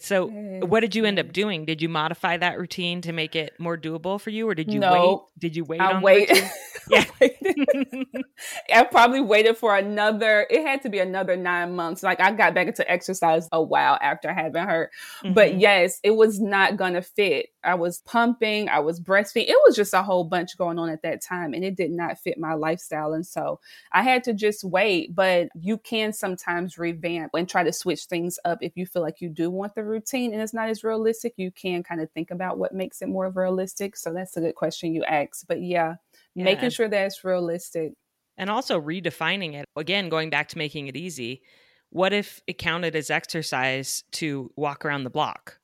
So, 0.00 0.28
mm-hmm. 0.30 0.66
what 0.68 0.80
did 0.80 0.94
you 0.94 1.04
end 1.04 1.18
up 1.18 1.26
mm-hmm. 1.26 1.32
doing? 1.32 1.64
Did 1.66 1.82
you 1.82 1.88
modify 1.90 2.38
that 2.38 2.58
routine 2.58 3.02
to 3.02 3.12
make 3.12 3.36
it 3.36 3.52
more 3.58 3.76
doable 3.76 4.18
for 4.18 4.30
you, 4.30 4.48
or 4.48 4.54
did 4.54 4.72
you 4.72 4.80
no, 4.80 4.92
wait? 4.94 5.18
Did 5.40 5.56
you 5.56 5.64
wait? 5.64 5.80
I 5.82 6.00
wait. 6.00 6.30
yeah, 6.90 7.04
I 8.74 8.84
probably 8.84 9.20
waited 9.20 9.58
for 9.58 9.76
another. 9.76 10.46
It 10.48 10.62
had 10.66 10.82
to 10.82 10.88
be 10.88 10.98
another 10.98 11.36
nine 11.36 11.76
months. 11.76 12.02
Like 12.02 12.22
I 12.22 12.32
got 12.32 12.54
back 12.54 12.68
into 12.68 12.90
exercise 12.90 13.46
a 13.52 13.62
while 13.62 13.98
after 14.00 14.32
having 14.32 14.64
her, 14.66 14.90
mm-hmm. 15.22 15.34
but 15.34 15.58
yes, 15.60 16.00
it 16.02 16.12
was 16.12 16.40
not 16.40 16.78
gonna 16.78 17.02
fit. 17.02 17.50
I 17.62 17.74
was 17.74 17.98
pumping, 17.98 18.70
I 18.70 18.78
was 18.80 18.98
breastfeeding. 18.98 19.48
It 19.48 19.58
was 19.66 19.76
just 19.76 19.92
a 19.92 20.02
whole 20.02 20.24
bunch 20.24 20.56
going 20.56 20.78
on 20.78 20.88
at 20.88 21.02
that 21.02 21.22
time, 21.22 21.52
and 21.52 21.62
it 21.64 21.76
did 21.76 21.90
not 21.90 22.16
fit 22.18 22.38
my 22.38 22.54
lifestyle. 22.54 23.12
And 23.12 23.26
so 23.26 23.60
I 23.92 24.02
had 24.02 24.24
to 24.24 24.32
just 24.32 24.64
wait. 24.64 25.14
But 25.14 25.48
you 25.60 25.76
can 25.76 26.14
sometimes 26.14 26.78
revamp 26.78 27.32
and 27.36 27.46
try 27.46 27.62
to 27.62 27.74
switch 27.74 28.04
things 28.04 28.38
up 28.46 28.58
if 28.62 28.72
you 28.74 28.86
feel 28.86 29.02
like 29.02 29.20
you 29.20 29.28
do 29.28 29.50
want 29.50 29.74
the 29.74 29.81
routine 29.84 30.32
and 30.32 30.42
it's 30.42 30.54
not 30.54 30.68
as 30.68 30.84
realistic, 30.84 31.34
you 31.36 31.50
can 31.50 31.82
kind 31.82 32.00
of 32.00 32.10
think 32.12 32.30
about 32.30 32.58
what 32.58 32.72
makes 32.74 33.02
it 33.02 33.08
more 33.08 33.30
realistic. 33.30 33.96
So 33.96 34.12
that's 34.12 34.36
a 34.36 34.40
good 34.40 34.54
question 34.54 34.94
you 34.94 35.04
asked. 35.04 35.46
But 35.48 35.62
yeah, 35.62 35.96
yeah. 36.34 36.44
making 36.44 36.70
sure 36.70 36.88
that 36.88 37.06
it's 37.06 37.22
realistic. 37.24 37.92
And 38.38 38.48
also 38.48 38.80
redefining 38.80 39.54
it. 39.54 39.64
Again, 39.76 40.08
going 40.08 40.30
back 40.30 40.48
to 40.48 40.58
making 40.58 40.88
it 40.88 40.96
easy, 40.96 41.42
what 41.90 42.12
if 42.12 42.40
it 42.46 42.58
counted 42.58 42.96
as 42.96 43.10
exercise 43.10 44.04
to 44.12 44.50
walk 44.56 44.84
around 44.84 45.04
the 45.04 45.10
block? 45.10 45.58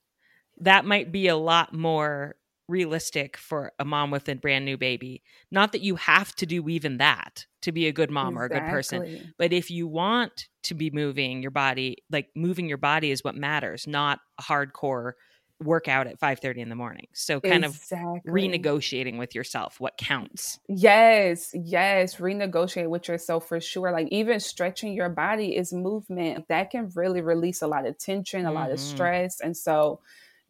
That 0.60 0.84
might 0.84 1.10
be 1.12 1.28
a 1.28 1.36
lot 1.36 1.72
more 1.72 2.34
realistic 2.68 3.36
for 3.38 3.72
a 3.78 3.84
mom 3.84 4.10
with 4.10 4.28
a 4.28 4.34
brand 4.34 4.64
new 4.64 4.76
baby. 4.76 5.22
Not 5.50 5.72
that 5.72 5.80
you 5.80 5.96
have 5.96 6.34
to 6.36 6.46
do 6.46 6.68
even 6.68 6.98
that 6.98 7.46
to 7.62 7.72
be 7.72 7.88
a 7.88 7.92
good 7.92 8.10
mom 8.10 8.34
exactly. 8.36 8.42
or 8.42 8.46
a 8.46 8.60
good 8.64 8.70
person, 8.70 9.34
but 9.38 9.52
if 9.52 9.70
you 9.70 9.88
want 9.88 10.48
to 10.64 10.74
be 10.74 10.90
moving 10.90 11.40
your 11.42 11.50
body, 11.50 11.96
like 12.10 12.28
moving 12.36 12.68
your 12.68 12.76
body 12.78 13.10
is 13.10 13.24
what 13.24 13.34
matters, 13.34 13.86
not 13.86 14.20
hardcore 14.40 15.12
workout 15.64 16.06
at 16.06 16.20
5:30 16.20 16.58
in 16.60 16.68
the 16.68 16.76
morning. 16.76 17.08
So 17.14 17.40
kind 17.40 17.64
exactly. 17.64 18.20
of 18.24 18.32
renegotiating 18.32 19.18
with 19.18 19.34
yourself 19.34 19.80
what 19.80 19.96
counts. 19.96 20.60
Yes, 20.68 21.50
yes, 21.52 22.16
renegotiate 22.16 22.88
with 22.88 23.08
yourself 23.08 23.48
for 23.48 23.58
sure. 23.60 23.90
Like 23.90 24.06
even 24.12 24.38
stretching 24.38 24.92
your 24.92 25.08
body 25.08 25.56
is 25.56 25.72
movement. 25.72 26.46
That 26.46 26.70
can 26.70 26.92
really 26.94 27.22
release 27.22 27.60
a 27.60 27.66
lot 27.66 27.86
of 27.86 27.98
tension, 27.98 28.42
a 28.44 28.50
mm-hmm. 28.50 28.54
lot 28.56 28.70
of 28.70 28.78
mm-hmm. 28.78 28.94
stress. 28.94 29.40
And 29.40 29.56
so 29.56 29.98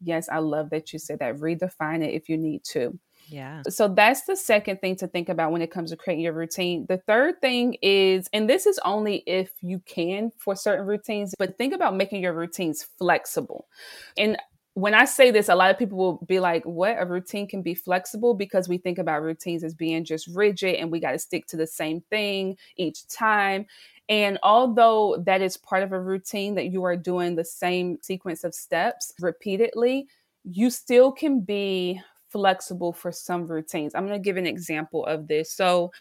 yes, 0.01 0.29
I 0.29 0.39
love 0.39 0.69
that 0.71 0.93
you 0.93 0.99
said 0.99 1.19
that. 1.19 1.37
Redefine 1.37 2.03
it 2.05 2.13
if 2.13 2.29
you 2.29 2.37
need 2.37 2.63
to. 2.71 2.97
Yeah. 3.27 3.61
So 3.69 3.87
that's 3.87 4.23
the 4.23 4.35
second 4.35 4.81
thing 4.81 4.95
to 4.97 5.07
think 5.07 5.29
about 5.29 5.51
when 5.51 5.61
it 5.61 5.69
comes 5.69 5.91
to 5.91 5.97
creating 5.97 6.23
your 6.23 6.33
routine. 6.33 6.85
The 6.89 6.97
third 6.97 7.41
thing 7.41 7.75
is, 7.81 8.27
and 8.33 8.49
this 8.49 8.65
is 8.65 8.79
only 8.83 9.17
if 9.27 9.51
you 9.61 9.79
can 9.85 10.31
for 10.37 10.55
certain 10.55 10.87
routines, 10.87 11.35
but 11.37 11.57
think 11.57 11.73
about 11.73 11.95
making 11.95 12.23
your 12.23 12.33
routines 12.33 12.83
flexible. 12.97 13.67
And 14.17 14.37
when 14.73 14.93
I 14.95 15.05
say 15.05 15.29
this, 15.29 15.49
a 15.49 15.55
lot 15.55 15.69
of 15.69 15.77
people 15.77 15.97
will 15.97 16.25
be 16.25 16.39
like, 16.39 16.63
what? 16.63 16.95
A 16.99 17.05
routine 17.05 17.47
can 17.47 17.61
be 17.61 17.75
flexible 17.75 18.33
because 18.33 18.67
we 18.67 18.77
think 18.79 18.97
about 18.97 19.21
routines 19.21 19.63
as 19.63 19.75
being 19.75 20.05
just 20.05 20.27
rigid 20.27 20.75
and 20.75 20.89
we 20.91 20.99
got 20.99 21.11
to 21.11 21.19
stick 21.19 21.45
to 21.47 21.57
the 21.57 21.67
same 21.67 22.01
thing 22.09 22.57
each 22.77 23.05
time. 23.07 23.65
And 24.09 24.39
although 24.41 25.17
that 25.27 25.41
is 25.43 25.55
part 25.55 25.83
of 25.83 25.91
a 25.93 25.99
routine 25.99 26.55
that 26.55 26.69
you 26.71 26.83
are 26.83 26.97
doing 26.97 27.35
the 27.35 27.45
same 27.45 27.99
sequence 28.01 28.43
of 28.43 28.55
steps 28.55 29.13
repeatedly, 29.21 30.07
you 30.43 30.71
still 30.71 31.11
can 31.11 31.41
be 31.41 32.01
flexible 32.29 32.91
for 32.91 33.11
some 33.11 33.45
routines. 33.45 33.93
I'm 33.93 34.07
going 34.07 34.19
to 34.19 34.23
give 34.23 34.37
an 34.37 34.47
example 34.47 35.05
of 35.05 35.27
this. 35.27 35.51
So, 35.51 35.91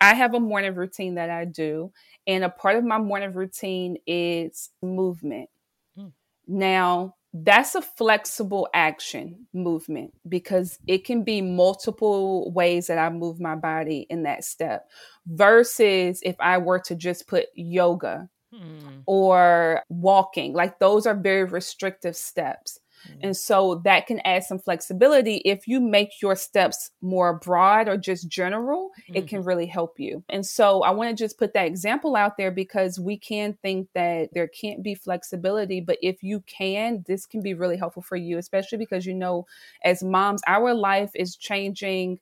I 0.00 0.14
have 0.16 0.34
a 0.34 0.40
morning 0.40 0.74
routine 0.74 1.14
that 1.14 1.30
I 1.30 1.44
do, 1.44 1.92
and 2.26 2.42
a 2.42 2.48
part 2.48 2.74
of 2.74 2.82
my 2.82 2.98
morning 2.98 3.32
routine 3.34 3.98
is 4.04 4.70
movement. 4.82 5.48
Mm. 5.96 6.12
Now, 6.48 7.14
that's 7.44 7.74
a 7.74 7.82
flexible 7.82 8.68
action 8.72 9.46
movement 9.52 10.12
because 10.28 10.78
it 10.86 11.04
can 11.04 11.24
be 11.24 11.40
multiple 11.42 12.52
ways 12.52 12.86
that 12.86 12.98
I 12.98 13.10
move 13.10 13.40
my 13.40 13.56
body 13.56 14.06
in 14.08 14.22
that 14.24 14.44
step 14.44 14.88
versus 15.26 16.20
if 16.22 16.36
I 16.40 16.58
were 16.58 16.78
to 16.80 16.94
just 16.94 17.26
put 17.26 17.46
yoga 17.54 18.28
hmm. 18.54 18.98
or 19.06 19.82
walking. 19.88 20.52
Like 20.52 20.78
those 20.78 21.06
are 21.06 21.14
very 21.16 21.42
restrictive 21.44 22.14
steps. 22.16 22.78
Mm-hmm. 23.08 23.18
And 23.22 23.36
so 23.36 23.76
that 23.84 24.06
can 24.06 24.20
add 24.20 24.44
some 24.44 24.58
flexibility. 24.58 25.36
If 25.38 25.66
you 25.68 25.80
make 25.80 26.20
your 26.20 26.36
steps 26.36 26.90
more 27.00 27.38
broad 27.38 27.88
or 27.88 27.96
just 27.96 28.28
general, 28.28 28.90
mm-hmm. 29.02 29.16
it 29.16 29.28
can 29.28 29.40
mm-hmm. 29.40 29.48
really 29.48 29.66
help 29.66 29.98
you. 29.98 30.22
And 30.28 30.44
so 30.44 30.82
I 30.82 30.90
want 30.92 31.10
to 31.16 31.24
just 31.24 31.38
put 31.38 31.54
that 31.54 31.66
example 31.66 32.16
out 32.16 32.36
there 32.36 32.50
because 32.50 32.98
we 32.98 33.16
can 33.16 33.56
think 33.62 33.88
that 33.94 34.30
there 34.32 34.48
can't 34.48 34.82
be 34.82 34.94
flexibility, 34.94 35.80
but 35.80 35.98
if 36.02 36.22
you 36.22 36.40
can, 36.40 37.04
this 37.06 37.26
can 37.26 37.42
be 37.42 37.54
really 37.54 37.76
helpful 37.76 38.02
for 38.02 38.16
you, 38.16 38.38
especially 38.38 38.78
because 38.78 39.06
you 39.06 39.14
know, 39.14 39.46
as 39.84 40.02
moms, 40.02 40.42
our 40.46 40.74
life 40.74 41.10
is 41.14 41.36
changing 41.36 42.20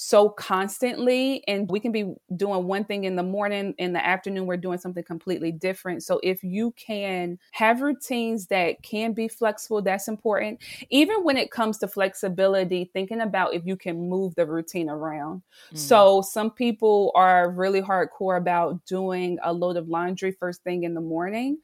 so 0.00 0.28
constantly 0.28 1.42
and 1.48 1.68
we 1.72 1.80
can 1.80 1.90
be 1.90 2.14
doing 2.36 2.68
one 2.68 2.84
thing 2.84 3.02
in 3.02 3.16
the 3.16 3.22
morning 3.24 3.74
in 3.78 3.92
the 3.92 4.06
afternoon 4.06 4.46
we're 4.46 4.56
doing 4.56 4.78
something 4.78 5.02
completely 5.02 5.50
different 5.50 6.04
so 6.04 6.20
if 6.22 6.44
you 6.44 6.70
can 6.76 7.36
have 7.50 7.80
routines 7.82 8.46
that 8.46 8.80
can 8.84 9.12
be 9.12 9.26
flexible 9.26 9.82
that's 9.82 10.06
important 10.06 10.60
even 10.88 11.24
when 11.24 11.36
it 11.36 11.50
comes 11.50 11.78
to 11.78 11.88
flexibility 11.88 12.88
thinking 12.92 13.20
about 13.20 13.54
if 13.54 13.66
you 13.66 13.74
can 13.74 14.08
move 14.08 14.32
the 14.36 14.46
routine 14.46 14.88
around 14.88 15.38
mm-hmm. 15.38 15.76
so 15.76 16.20
mm. 16.20 16.24
some 16.24 16.52
people 16.52 17.10
are 17.16 17.50
really 17.50 17.82
hardcore 17.82 18.38
about 18.38 18.84
doing 18.86 19.36
a 19.42 19.52
load 19.52 19.76
of 19.76 19.88
laundry 19.88 20.30
first 20.30 20.62
thing 20.62 20.84
in 20.84 20.94
the 20.94 21.00
morning 21.00 21.58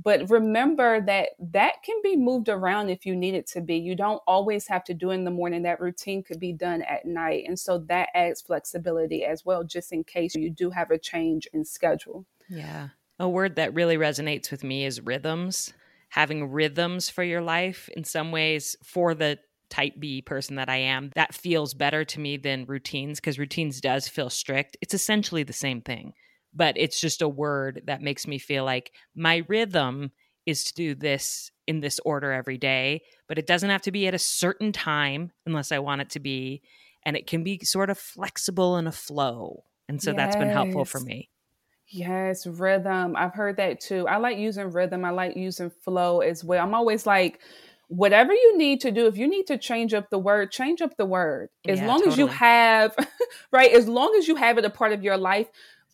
but 0.00 0.30
remember 0.30 1.00
that 1.06 1.30
that 1.40 1.82
can 1.84 1.96
be 2.04 2.16
moved 2.16 2.48
around 2.48 2.88
if 2.88 3.04
you 3.04 3.16
need 3.16 3.34
it 3.34 3.48
to 3.48 3.60
be. 3.60 3.76
You 3.76 3.96
don't 3.96 4.22
always 4.28 4.68
have 4.68 4.84
to 4.84 4.94
do 4.94 5.10
in 5.10 5.24
the 5.24 5.32
morning. 5.32 5.62
That 5.62 5.80
routine 5.80 6.22
could 6.22 6.38
be 6.38 6.52
done 6.52 6.82
at 6.82 7.04
night. 7.04 7.44
And 7.48 7.58
so 7.58 7.78
that 7.88 8.10
adds 8.14 8.40
flexibility 8.40 9.24
as 9.24 9.44
well, 9.44 9.64
just 9.64 9.92
in 9.92 10.04
case 10.04 10.36
you 10.36 10.50
do 10.50 10.70
have 10.70 10.92
a 10.92 10.98
change 10.98 11.48
in 11.52 11.64
schedule. 11.64 12.26
Yeah. 12.48 12.88
A 13.18 13.28
word 13.28 13.56
that 13.56 13.74
really 13.74 13.96
resonates 13.96 14.52
with 14.52 14.62
me 14.62 14.84
is 14.86 15.00
rhythms. 15.00 15.74
Having 16.10 16.52
rhythms 16.52 17.08
for 17.10 17.24
your 17.24 17.42
life 17.42 17.88
in 17.96 18.04
some 18.04 18.30
ways 18.30 18.76
for 18.84 19.14
the 19.14 19.40
type 19.68 19.94
B 19.98 20.22
person 20.22 20.56
that 20.56 20.68
I 20.68 20.76
am, 20.76 21.10
that 21.16 21.34
feels 21.34 21.74
better 21.74 22.04
to 22.04 22.20
me 22.20 22.36
than 22.36 22.66
routines 22.66 23.18
because 23.18 23.36
routines 23.38 23.80
does 23.80 24.06
feel 24.06 24.30
strict. 24.30 24.76
It's 24.80 24.94
essentially 24.94 25.42
the 25.42 25.52
same 25.52 25.80
thing 25.80 26.14
but 26.54 26.76
it's 26.78 27.00
just 27.00 27.22
a 27.22 27.28
word 27.28 27.82
that 27.86 28.02
makes 28.02 28.26
me 28.26 28.38
feel 28.38 28.64
like 28.64 28.92
my 29.14 29.44
rhythm 29.48 30.10
is 30.46 30.64
to 30.64 30.74
do 30.74 30.94
this 30.94 31.50
in 31.66 31.80
this 31.80 31.98
order 32.04 32.32
every 32.32 32.56
day, 32.58 33.02
but 33.28 33.38
it 33.38 33.46
doesn't 33.46 33.68
have 33.70 33.82
to 33.82 33.92
be 33.92 34.06
at 34.06 34.14
a 34.14 34.18
certain 34.18 34.72
time 34.72 35.30
unless 35.46 35.72
I 35.72 35.78
want 35.78 36.00
it 36.00 36.10
to 36.10 36.20
be. 36.20 36.62
And 37.04 37.16
it 37.16 37.26
can 37.26 37.44
be 37.44 37.60
sort 37.64 37.90
of 37.90 37.98
flexible 37.98 38.76
and 38.76 38.88
a 38.88 38.92
flow. 38.92 39.64
And 39.88 40.00
so 40.02 40.10
yes. 40.10 40.16
that's 40.16 40.36
been 40.36 40.48
helpful 40.48 40.84
for 40.84 41.00
me. 41.00 41.28
Yes, 41.88 42.46
rhythm. 42.46 43.14
I've 43.16 43.32
heard 43.34 43.56
that 43.58 43.80
too. 43.80 44.06
I 44.06 44.16
like 44.18 44.36
using 44.38 44.70
rhythm. 44.70 45.04
I 45.04 45.10
like 45.10 45.36
using 45.36 45.70
flow 45.70 46.20
as 46.20 46.44
well. 46.44 46.62
I'm 46.62 46.74
always 46.74 47.06
like, 47.06 47.40
whatever 47.88 48.32
you 48.34 48.58
need 48.58 48.82
to 48.82 48.90
do, 48.90 49.06
if 49.06 49.16
you 49.16 49.26
need 49.26 49.46
to 49.46 49.56
change 49.56 49.94
up 49.94 50.10
the 50.10 50.18
word, 50.18 50.50
change 50.50 50.82
up 50.82 50.96
the 50.98 51.06
word. 51.06 51.48
As 51.66 51.80
yeah, 51.80 51.86
long 51.86 51.98
totally. 51.98 52.12
as 52.12 52.18
you 52.18 52.26
have, 52.26 52.96
right? 53.52 53.70
As 53.72 53.88
long 53.88 54.14
as 54.18 54.28
you 54.28 54.36
have 54.36 54.58
it 54.58 54.64
a 54.66 54.70
part 54.70 54.92
of 54.92 55.02
your 55.02 55.16
life, 55.16 55.46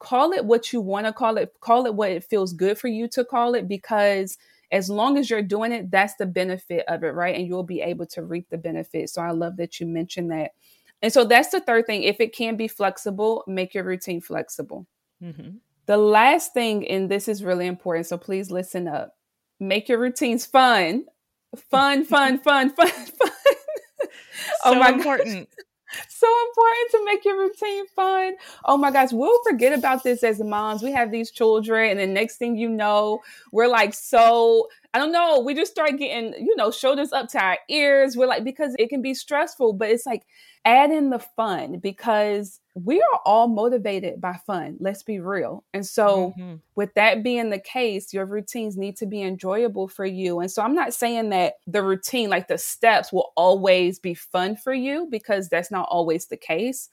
call 0.04 0.32
it 0.32 0.44
what 0.44 0.70
you 0.72 0.80
want 0.82 1.06
to 1.06 1.12
call 1.12 1.38
it, 1.38 1.52
call 1.60 1.86
it 1.86 1.94
what 1.94 2.10
it 2.12 2.22
feels 2.22 2.52
good 2.52 2.78
for 2.78 2.88
you 2.88 3.08
to 3.08 3.24
call 3.24 3.54
it, 3.54 3.66
because 3.66 4.36
as 4.70 4.90
long 4.90 5.16
as 5.16 5.30
you're 5.30 5.42
doing 5.42 5.72
it, 5.72 5.90
that's 5.90 6.14
the 6.16 6.26
benefit 6.26 6.84
of 6.88 7.02
it, 7.04 7.12
right? 7.14 7.34
And 7.34 7.46
you'll 7.46 7.62
be 7.64 7.80
able 7.80 8.06
to 8.08 8.22
reap 8.22 8.50
the 8.50 8.58
benefit. 8.58 9.08
So 9.08 9.22
I 9.22 9.30
love 9.30 9.56
that 9.56 9.80
you 9.80 9.86
mentioned 9.86 10.30
that. 10.30 10.52
And 11.00 11.12
so 11.12 11.24
that's 11.24 11.48
the 11.48 11.60
third 11.60 11.86
thing. 11.86 12.02
If 12.02 12.20
it 12.20 12.34
can 12.34 12.56
be 12.56 12.68
flexible, 12.68 13.44
make 13.46 13.74
your 13.74 13.84
routine 13.84 14.20
flexible. 14.20 14.86
Mm-hmm. 15.22 15.56
The 15.86 15.96
last 15.96 16.52
thing, 16.54 16.86
and 16.88 17.10
this 17.10 17.26
is 17.28 17.42
really 17.44 17.66
important, 17.66 18.06
so 18.06 18.16
please 18.18 18.50
listen 18.50 18.86
up. 18.88 19.16
Make 19.60 19.88
your 19.88 19.98
routines 19.98 20.44
fun, 20.46 21.04
fun, 21.70 22.04
fun, 22.04 22.38
fun, 22.40 22.70
fun, 22.70 22.88
fun. 22.88 23.30
Oh 24.00 24.04
so 24.04 24.10
oh 24.66 24.74
my 24.78 24.90
important. 24.90 25.48
Gosh 25.48 25.58
so 26.08 26.26
important 26.48 26.90
to 26.92 27.04
make 27.04 27.24
your 27.24 27.38
routine 27.38 27.86
fun. 27.94 28.34
Oh 28.64 28.76
my 28.76 28.90
gosh, 28.90 29.10
we'll 29.12 29.38
forget 29.48 29.76
about 29.78 30.02
this 30.02 30.22
as 30.22 30.40
moms. 30.40 30.82
We 30.82 30.92
have 30.92 31.10
these 31.10 31.30
children, 31.30 31.90
and 31.90 32.00
the 32.00 32.06
next 32.06 32.36
thing 32.36 32.56
you 32.56 32.68
know, 32.68 33.20
we're 33.52 33.68
like 33.68 33.94
so. 33.94 34.68
I 34.92 34.98
don't 34.98 35.12
know. 35.12 35.40
We 35.40 35.54
just 35.54 35.72
start 35.72 35.90
getting, 35.98 36.34
you 36.34 36.54
know, 36.54 36.70
shoulders 36.70 37.12
up 37.12 37.28
to 37.30 37.40
our 37.42 37.58
ears. 37.68 38.16
We're 38.16 38.28
like, 38.28 38.44
because 38.44 38.76
it 38.78 38.90
can 38.90 39.02
be 39.02 39.12
stressful, 39.12 39.72
but 39.72 39.90
it's 39.90 40.06
like 40.06 40.22
add 40.64 40.92
in 40.92 41.10
the 41.10 41.18
fun 41.18 41.78
because 41.80 42.60
we 42.74 42.98
are 43.00 43.20
all 43.24 43.46
motivated 43.46 44.20
by 44.20 44.32
fun, 44.46 44.76
let's 44.80 45.04
be 45.04 45.20
real. 45.20 45.62
And 45.72 45.86
so, 45.86 46.34
mm-hmm. 46.38 46.56
with 46.74 46.92
that 46.94 47.22
being 47.22 47.50
the 47.50 47.60
case, 47.60 48.12
your 48.12 48.24
routines 48.26 48.76
need 48.76 48.96
to 48.96 49.06
be 49.06 49.22
enjoyable 49.22 49.86
for 49.86 50.04
you. 50.04 50.40
And 50.40 50.50
so, 50.50 50.60
I'm 50.60 50.74
not 50.74 50.92
saying 50.92 51.30
that 51.30 51.54
the 51.68 51.84
routine, 51.84 52.30
like 52.30 52.48
the 52.48 52.58
steps, 52.58 53.12
will 53.12 53.30
always 53.36 54.00
be 54.00 54.14
fun 54.14 54.56
for 54.56 54.74
you 54.74 55.06
because 55.08 55.48
that's 55.48 55.70
not 55.70 55.86
always 55.88 56.26
the 56.26 56.36
case. 56.36 56.88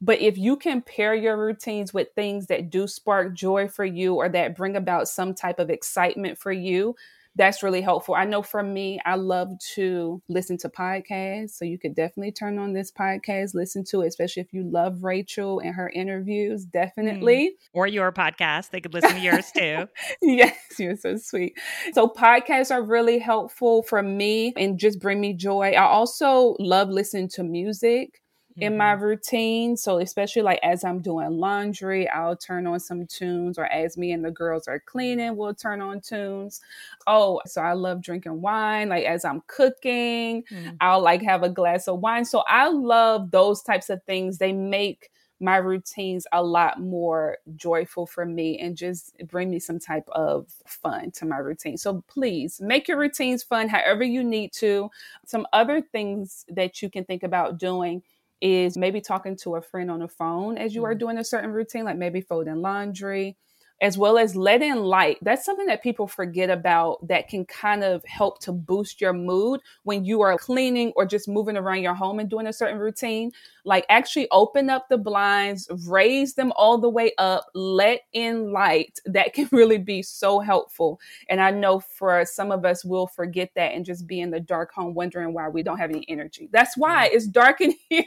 But 0.00 0.20
if 0.20 0.38
you 0.38 0.56
can 0.56 0.80
pair 0.80 1.14
your 1.14 1.36
routines 1.36 1.92
with 1.92 2.08
things 2.14 2.46
that 2.46 2.70
do 2.70 2.86
spark 2.86 3.34
joy 3.34 3.68
for 3.68 3.84
you 3.84 4.14
or 4.14 4.30
that 4.30 4.56
bring 4.56 4.74
about 4.74 5.06
some 5.08 5.34
type 5.34 5.58
of 5.58 5.68
excitement 5.68 6.38
for 6.38 6.50
you, 6.50 6.94
that's 7.40 7.62
really 7.62 7.80
helpful. 7.80 8.14
I 8.14 8.26
know 8.26 8.42
for 8.42 8.62
me, 8.62 9.00
I 9.02 9.14
love 9.14 9.58
to 9.74 10.20
listen 10.28 10.58
to 10.58 10.68
podcasts. 10.68 11.52
So 11.52 11.64
you 11.64 11.78
could 11.78 11.94
definitely 11.94 12.32
turn 12.32 12.58
on 12.58 12.74
this 12.74 12.92
podcast, 12.92 13.54
listen 13.54 13.82
to 13.84 14.02
it, 14.02 14.08
especially 14.08 14.42
if 14.42 14.52
you 14.52 14.62
love 14.62 15.02
Rachel 15.04 15.58
and 15.58 15.74
her 15.74 15.88
interviews, 15.88 16.66
mm. 16.66 16.70
definitely. 16.72 17.52
Mm. 17.52 17.56
Or 17.72 17.86
your 17.86 18.12
podcast. 18.12 18.70
They 18.72 18.82
could 18.82 18.92
listen 18.92 19.12
to 19.12 19.20
yours 19.20 19.50
too. 19.56 19.86
yes, 20.20 20.54
you're 20.78 20.96
so 20.96 21.16
sweet. 21.16 21.54
So 21.94 22.08
podcasts 22.08 22.70
are 22.70 22.82
really 22.82 23.18
helpful 23.18 23.84
for 23.84 24.02
me 24.02 24.52
and 24.58 24.78
just 24.78 25.00
bring 25.00 25.18
me 25.18 25.32
joy. 25.32 25.70
I 25.70 25.84
also 25.88 26.56
love 26.58 26.90
listening 26.90 27.28
to 27.36 27.42
music 27.42 28.19
mm-hmm. 28.52 28.62
in 28.62 28.76
my 28.76 28.94
mm-hmm. 28.94 29.04
routine. 29.04 29.76
So, 29.76 29.98
especially 29.98 30.42
like 30.42 30.60
as 30.62 30.84
I'm 30.84 31.00
doing 31.00 31.30
laundry, 31.38 32.08
I'll 32.08 32.36
turn 32.36 32.66
on 32.66 32.80
some 32.80 33.06
tunes, 33.06 33.58
or 33.58 33.66
as 33.66 33.96
me 33.96 34.12
and 34.12 34.24
the 34.24 34.30
girls 34.30 34.68
are 34.68 34.80
cleaning, 34.80 35.36
we'll 35.36 35.54
turn 35.54 35.80
on 35.80 36.00
tunes. 36.00 36.60
Oh, 37.06 37.40
so 37.46 37.60
I 37.62 37.72
love 37.72 38.02
drinking 38.02 38.40
wine. 38.40 38.88
Like 38.88 39.04
as 39.04 39.24
I'm 39.24 39.42
cooking, 39.46 40.42
mm-hmm. 40.42 40.70
I'll 40.80 41.00
like 41.02 41.22
have 41.22 41.42
a 41.42 41.48
glass 41.50 41.88
of 41.88 42.00
wine. 42.00 42.24
So, 42.24 42.40
I 42.48 42.68
love 42.68 43.30
those 43.30 43.62
types 43.62 43.90
of 43.90 44.02
things. 44.04 44.38
They 44.38 44.52
make 44.52 45.10
my 45.42 45.56
routines 45.56 46.26
a 46.32 46.42
lot 46.44 46.82
more 46.82 47.38
joyful 47.56 48.06
for 48.06 48.26
me 48.26 48.58
and 48.58 48.76
just 48.76 49.16
bring 49.28 49.48
me 49.48 49.58
some 49.58 49.78
type 49.78 50.06
of 50.12 50.46
fun 50.66 51.10
to 51.10 51.24
my 51.24 51.38
routine. 51.38 51.78
So 51.78 52.04
please 52.08 52.60
make 52.60 52.86
your 52.86 52.98
routines 52.98 53.42
fun 53.42 53.66
however 53.70 54.04
you 54.04 54.22
need 54.22 54.52
to. 54.58 54.90
Some 55.24 55.46
other 55.54 55.80
things 55.80 56.44
that 56.50 56.82
you 56.82 56.90
can 56.90 57.06
think 57.06 57.22
about 57.22 57.56
doing 57.56 58.02
is 58.40 58.76
maybe 58.76 59.00
talking 59.00 59.36
to 59.36 59.56
a 59.56 59.60
friend 59.60 59.90
on 59.90 60.00
the 60.00 60.08
phone 60.08 60.58
as 60.58 60.74
you 60.74 60.84
are 60.84 60.90
mm-hmm. 60.92 60.98
doing 60.98 61.18
a 61.18 61.24
certain 61.24 61.50
routine, 61.52 61.84
like 61.84 61.96
maybe 61.96 62.20
folding 62.20 62.56
laundry, 62.56 63.36
as 63.82 63.96
well 63.96 64.18
as 64.18 64.36
letting 64.36 64.76
light. 64.76 65.16
That's 65.22 65.42
something 65.44 65.64
that 65.66 65.82
people 65.82 66.06
forget 66.06 66.50
about 66.50 67.06
that 67.08 67.28
can 67.28 67.46
kind 67.46 67.82
of 67.82 68.04
help 68.04 68.38
to 68.40 68.52
boost 68.52 69.00
your 69.00 69.14
mood 69.14 69.60
when 69.84 70.04
you 70.04 70.20
are 70.20 70.36
cleaning 70.36 70.92
or 70.96 71.06
just 71.06 71.28
moving 71.28 71.56
around 71.56 71.78
your 71.82 71.94
home 71.94 72.18
and 72.18 72.28
doing 72.28 72.46
a 72.46 72.52
certain 72.52 72.78
routine. 72.78 73.30
Like, 73.64 73.86
actually 73.88 74.28
open 74.32 74.68
up 74.68 74.90
the 74.90 74.98
blinds, 74.98 75.66
raise 75.88 76.34
them 76.34 76.52
all 76.56 76.76
the 76.76 76.90
way 76.90 77.12
up, 77.16 77.46
let 77.54 78.00
in 78.12 78.52
light. 78.52 78.98
That 79.06 79.32
can 79.34 79.48
really 79.50 79.78
be 79.78 80.02
so 80.02 80.40
helpful. 80.40 81.00
And 81.30 81.40
I 81.40 81.50
know 81.50 81.80
for 81.80 82.24
some 82.26 82.50
of 82.52 82.64
us, 82.66 82.84
we'll 82.84 83.06
forget 83.06 83.50
that 83.56 83.72
and 83.74 83.84
just 83.84 84.06
be 84.06 84.20
in 84.20 84.30
the 84.30 84.40
dark 84.40 84.72
home 84.72 84.94
wondering 84.94 85.32
why 85.34 85.48
we 85.48 85.62
don't 85.62 85.78
have 85.78 85.90
any 85.90 86.04
energy. 86.08 86.50
That's 86.52 86.76
why 86.76 87.06
mm-hmm. 87.08 87.16
it's 87.16 87.26
dark 87.26 87.62
in 87.62 87.72
here. 87.88 88.04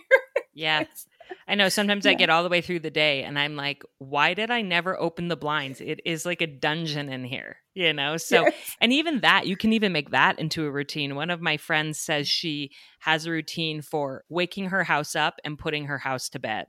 Yes. 0.53 1.07
I 1.47 1.55
know 1.55 1.69
sometimes 1.69 2.05
yeah. 2.05 2.11
I 2.11 2.15
get 2.15 2.29
all 2.29 2.43
the 2.43 2.49
way 2.49 2.61
through 2.61 2.79
the 2.81 2.91
day 2.91 3.23
and 3.23 3.39
I'm 3.39 3.55
like, 3.55 3.83
why 3.97 4.33
did 4.33 4.51
I 4.51 4.61
never 4.61 4.99
open 4.99 5.29
the 5.29 5.35
blinds? 5.35 5.81
It 5.81 5.99
is 6.05 6.25
like 6.25 6.41
a 6.41 6.47
dungeon 6.47 7.09
in 7.09 7.23
here, 7.23 7.57
you 7.73 7.91
know? 7.93 8.17
So, 8.17 8.43
yes. 8.43 8.53
and 8.81 8.91
even 8.93 9.21
that, 9.21 9.47
you 9.47 9.55
can 9.57 9.73
even 9.73 9.91
make 9.93 10.11
that 10.11 10.37
into 10.39 10.65
a 10.65 10.71
routine. 10.71 11.15
One 11.15 11.29
of 11.29 11.41
my 11.41 11.57
friends 11.57 11.99
says 11.99 12.27
she 12.27 12.71
has 12.99 13.25
a 13.25 13.31
routine 13.31 13.81
for 13.81 14.25
waking 14.29 14.67
her 14.69 14.83
house 14.83 15.15
up 15.15 15.39
and 15.43 15.57
putting 15.57 15.85
her 15.85 15.97
house 15.97 16.29
to 16.29 16.39
bed. 16.39 16.67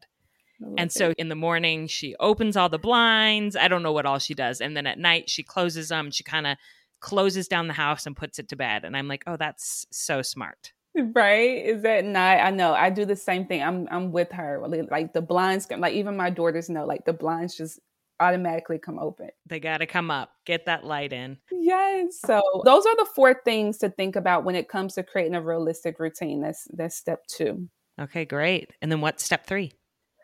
And 0.79 0.83
it. 0.89 0.93
so 0.93 1.11
in 1.19 1.29
the 1.29 1.35
morning, 1.35 1.89
she 1.89 2.15
opens 2.21 2.57
all 2.57 2.69
the 2.69 2.79
blinds. 2.79 3.57
I 3.57 3.69
don't 3.69 3.83
know 3.83 3.93
what 3.93 4.07
all 4.07 4.21
she 4.21 4.35
does. 4.35 4.61
And 4.61 4.77
then 4.77 4.87
at 4.87 4.99
night, 4.99 5.29
she 5.29 5.43
closes 5.43 5.89
them. 5.89 6.13
She 6.13 6.23
kind 6.23 6.47
of 6.47 6.57
closes 7.01 7.49
down 7.49 7.67
the 7.67 7.75
house 7.75 8.07
and 8.07 8.17
puts 8.17 8.39
it 8.39 8.49
to 8.51 8.57
bed. 8.57 8.85
And 8.85 8.97
I'm 8.97 9.09
like, 9.09 9.25
oh, 9.27 9.37
that's 9.37 9.85
so 9.91 10.23
smart. 10.23 10.73
Right? 10.97 11.65
Is 11.65 11.83
that 11.83 12.05
not? 12.05 12.39
I 12.41 12.51
know. 12.51 12.73
I 12.73 12.91
do 12.91 13.05
the 13.05 13.17
same 13.17 13.47
thing. 13.47 13.63
I'm 13.63 13.89
I'm 13.91 14.13
with 14.13 14.31
her. 14.33 14.61
Like 14.69 15.13
the 15.13 15.23
blinds, 15.23 15.67
like 15.71 15.95
even 15.95 16.17
my 16.17 16.31
daughters 16.31 16.71
know. 16.71 16.87
Like 16.87 17.05
the 17.05 17.13
blinds 17.13 17.57
just 17.57 17.81
automatically 18.21 18.79
come 18.79 19.01
open. 19.01 19.31
They 19.47 19.59
got 19.59 19.79
to 19.79 19.87
come 19.87 20.11
up, 20.13 20.31
get 20.47 20.67
that 20.67 20.85
light 20.85 21.13
in. 21.13 21.39
Yes. 21.51 22.21
So 22.25 22.41
those 22.65 22.87
are 22.87 22.95
the 22.97 23.09
four 23.13 23.35
things 23.45 23.79
to 23.79 23.89
think 23.91 24.15
about 24.15 24.45
when 24.45 24.55
it 24.55 24.69
comes 24.69 24.95
to 24.95 25.03
creating 25.03 25.35
a 25.35 25.43
realistic 25.43 25.99
routine. 25.99 26.41
That's 26.43 26.69
that's 26.73 26.97
step 26.97 27.27
2. 27.27 27.69
Okay, 28.01 28.25
great. 28.25 28.71
And 28.81 28.93
then 28.93 29.01
what's 29.01 29.25
step 29.25 29.47
3? 29.47 29.73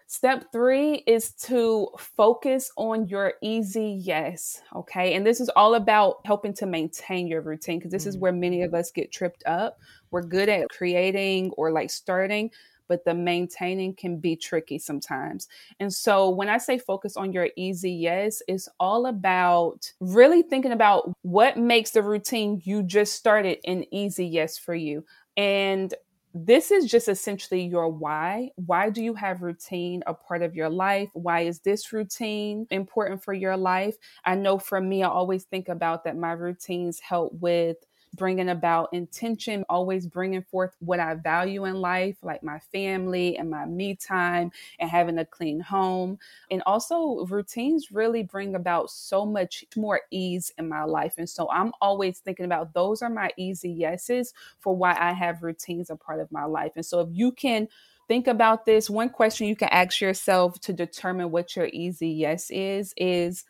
Step 0.07 0.47
3 0.53 1.05
is 1.07 1.33
to 1.35 1.89
focus 1.99 2.73
on 2.77 3.07
your 3.07 3.35
easy 3.45 4.01
yes, 4.03 4.61
okay? 4.75 5.15
And 5.15 5.25
this 5.25 5.41
is 5.41 5.49
all 5.51 5.77
about 5.77 6.17
helping 6.25 6.53
to 6.55 6.67
maintain 6.67 7.29
your 7.29 7.41
routine 7.43 7.79
because 7.79 7.93
this 7.93 8.03
mm-hmm. 8.03 8.09
is 8.09 8.17
mm. 8.17 8.21
where 8.21 8.33
many 8.33 8.63
of 8.63 8.75
us 8.75 8.91
get 8.91 9.13
tripped 9.13 9.45
up 9.47 9.77
we're 10.11 10.23
good 10.23 10.49
at 10.49 10.69
creating 10.69 11.51
or 11.57 11.71
like 11.73 11.91
starting 11.91 12.51
but 12.89 13.05
the 13.05 13.15
maintaining 13.15 13.95
can 13.95 14.17
be 14.19 14.35
tricky 14.35 14.77
sometimes. 14.77 15.47
And 15.79 15.95
so 15.95 16.29
when 16.29 16.49
I 16.49 16.59
say 16.59 16.77
focus 16.77 17.17
on 17.17 17.33
your 17.33 17.49
easy 17.55 17.93
yes, 17.93 18.43
it's 18.49 18.69
all 18.81 19.07
about 19.07 19.93
really 20.01 20.43
thinking 20.43 20.73
about 20.73 21.09
what 21.23 21.57
makes 21.57 21.93
the 21.93 22.03
routine 22.03 22.61
you 22.65 22.83
just 22.83 23.13
started 23.15 23.59
an 23.65 23.85
easy 23.95 24.27
yes 24.27 24.59
for 24.59 24.75
you. 24.75 25.05
And 25.37 25.95
this 26.35 26.73
is 26.73 26.91
just 26.91 27.07
essentially 27.09 27.63
your 27.63 27.89
why. 27.89 28.51
Why 28.57 28.91
do 28.91 29.05
you 29.05 29.15
have 29.15 29.41
routine 29.43 30.03
a 30.09 30.15
part 30.15 30.43
of 30.43 30.57
your 30.57 30.69
life? 30.69 31.11
Why 31.13 31.43
is 31.43 31.61
this 31.61 31.93
routine 31.93 32.67
important 32.73 33.23
for 33.23 33.33
your 33.33 33.57
life? 33.57 33.95
I 34.25 34.35
know 34.35 34.59
for 34.59 34.81
me, 34.81 35.05
I 35.05 35.09
always 35.09 35.45
think 35.45 35.69
about 35.69 36.03
that 36.07 36.17
my 36.17 36.33
routines 36.33 36.99
help 36.99 37.35
with 37.35 37.77
bringing 38.17 38.49
about 38.49 38.93
intention, 38.93 39.65
always 39.69 40.07
bringing 40.07 40.43
forth 40.43 40.75
what 40.81 40.99
I 41.01 41.15
value 41.15 41.65
in 41.65 41.77
life, 41.77 42.17
like 42.23 42.43
my 42.43 42.59
family 42.73 43.37
and 43.37 43.51
my 43.51 43.67
me 43.67 43.95
time 43.95 44.51
and 44.79 44.91
having 44.91 45.19
a 45.19 45.25
clean 45.25 45.61
home. 45.61 46.19
And 46.51 46.63
also, 46.67 47.25
routines 47.27 47.93
really 47.93 48.23
bring 48.23 48.55
about 48.55 48.91
so 48.91 49.25
much 49.25 49.65
more 49.77 50.01
ease 50.11 50.53
in 50.59 50.69
my 50.69 50.85
life. 50.85 51.15
And 51.19 51.29
so, 51.31 51.49
I'm 51.51 51.73
always 51.81 52.19
thinking 52.19 52.47
about 52.47 52.75
those 52.75 53.01
are 53.03 53.11
my 53.11 53.31
easy 53.37 53.71
yeses 53.71 54.35
for 54.59 54.77
why 54.77 54.97
I 54.99 55.13
have 55.13 55.43
routines 55.43 55.89
a 55.91 55.97
part 55.97 56.21
of 56.21 56.33
my 56.33 56.45
life. 56.45 56.73
And 56.77 56.85
so, 56.87 57.01
if 57.01 57.09
you 57.13 57.31
can 57.33 57.69
think 58.09 58.27
about 58.27 58.67
this, 58.67 58.91
one 58.91 59.11
question 59.11 59.47
you 59.47 59.57
can 59.57 59.69
ask 59.69 60.01
yourself 60.01 60.59
to 60.63 60.73
determine 60.73 61.31
what 61.31 61.55
your 61.55 61.69
easy 61.73 62.09
yes 62.11 62.51
is 62.51 62.93
is 62.97 63.45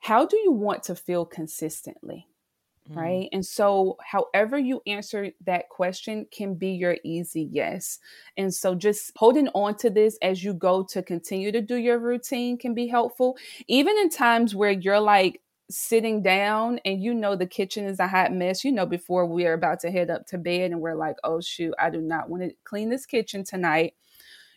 how 0.00 0.24
do 0.26 0.36
you 0.36 0.52
want 0.52 0.84
to 0.84 0.94
feel 0.96 1.24
consistently? 1.26 2.26
Mm-hmm. 2.88 2.98
Right. 2.98 3.28
And 3.32 3.44
so, 3.44 3.96
however 4.04 4.58
you 4.58 4.80
answer 4.86 5.30
that 5.44 5.68
question 5.68 6.26
can 6.30 6.54
be 6.54 6.70
your 6.70 6.96
easy 7.04 7.46
yes. 7.52 7.98
And 8.38 8.52
so, 8.54 8.74
just 8.74 9.12
holding 9.16 9.48
on 9.48 9.76
to 9.78 9.90
this 9.90 10.16
as 10.22 10.42
you 10.42 10.54
go 10.54 10.84
to 10.84 11.02
continue 11.02 11.52
to 11.52 11.60
do 11.60 11.74
your 11.76 11.98
routine 11.98 12.56
can 12.56 12.72
be 12.74 12.86
helpful. 12.86 13.36
Even 13.66 13.96
in 13.98 14.08
times 14.10 14.54
where 14.54 14.70
you're 14.70 15.00
like, 15.00 15.40
sitting 15.70 16.22
down 16.22 16.80
and 16.86 17.02
you 17.02 17.12
know 17.12 17.36
the 17.36 17.44
kitchen 17.44 17.84
is 17.84 18.00
a 18.00 18.08
hot 18.08 18.32
mess 18.32 18.64
you 18.64 18.72
know 18.72 18.86
before 18.86 19.26
we 19.26 19.44
are 19.44 19.52
about 19.52 19.78
to 19.78 19.90
head 19.90 20.08
up 20.10 20.24
to 20.26 20.38
bed 20.38 20.70
and 20.70 20.80
we're 20.80 20.94
like 20.94 21.16
oh 21.24 21.42
shoot 21.42 21.74
i 21.78 21.90
do 21.90 22.00
not 22.00 22.30
want 22.30 22.42
to 22.42 22.50
clean 22.64 22.88
this 22.88 23.04
kitchen 23.04 23.44
tonight 23.44 23.92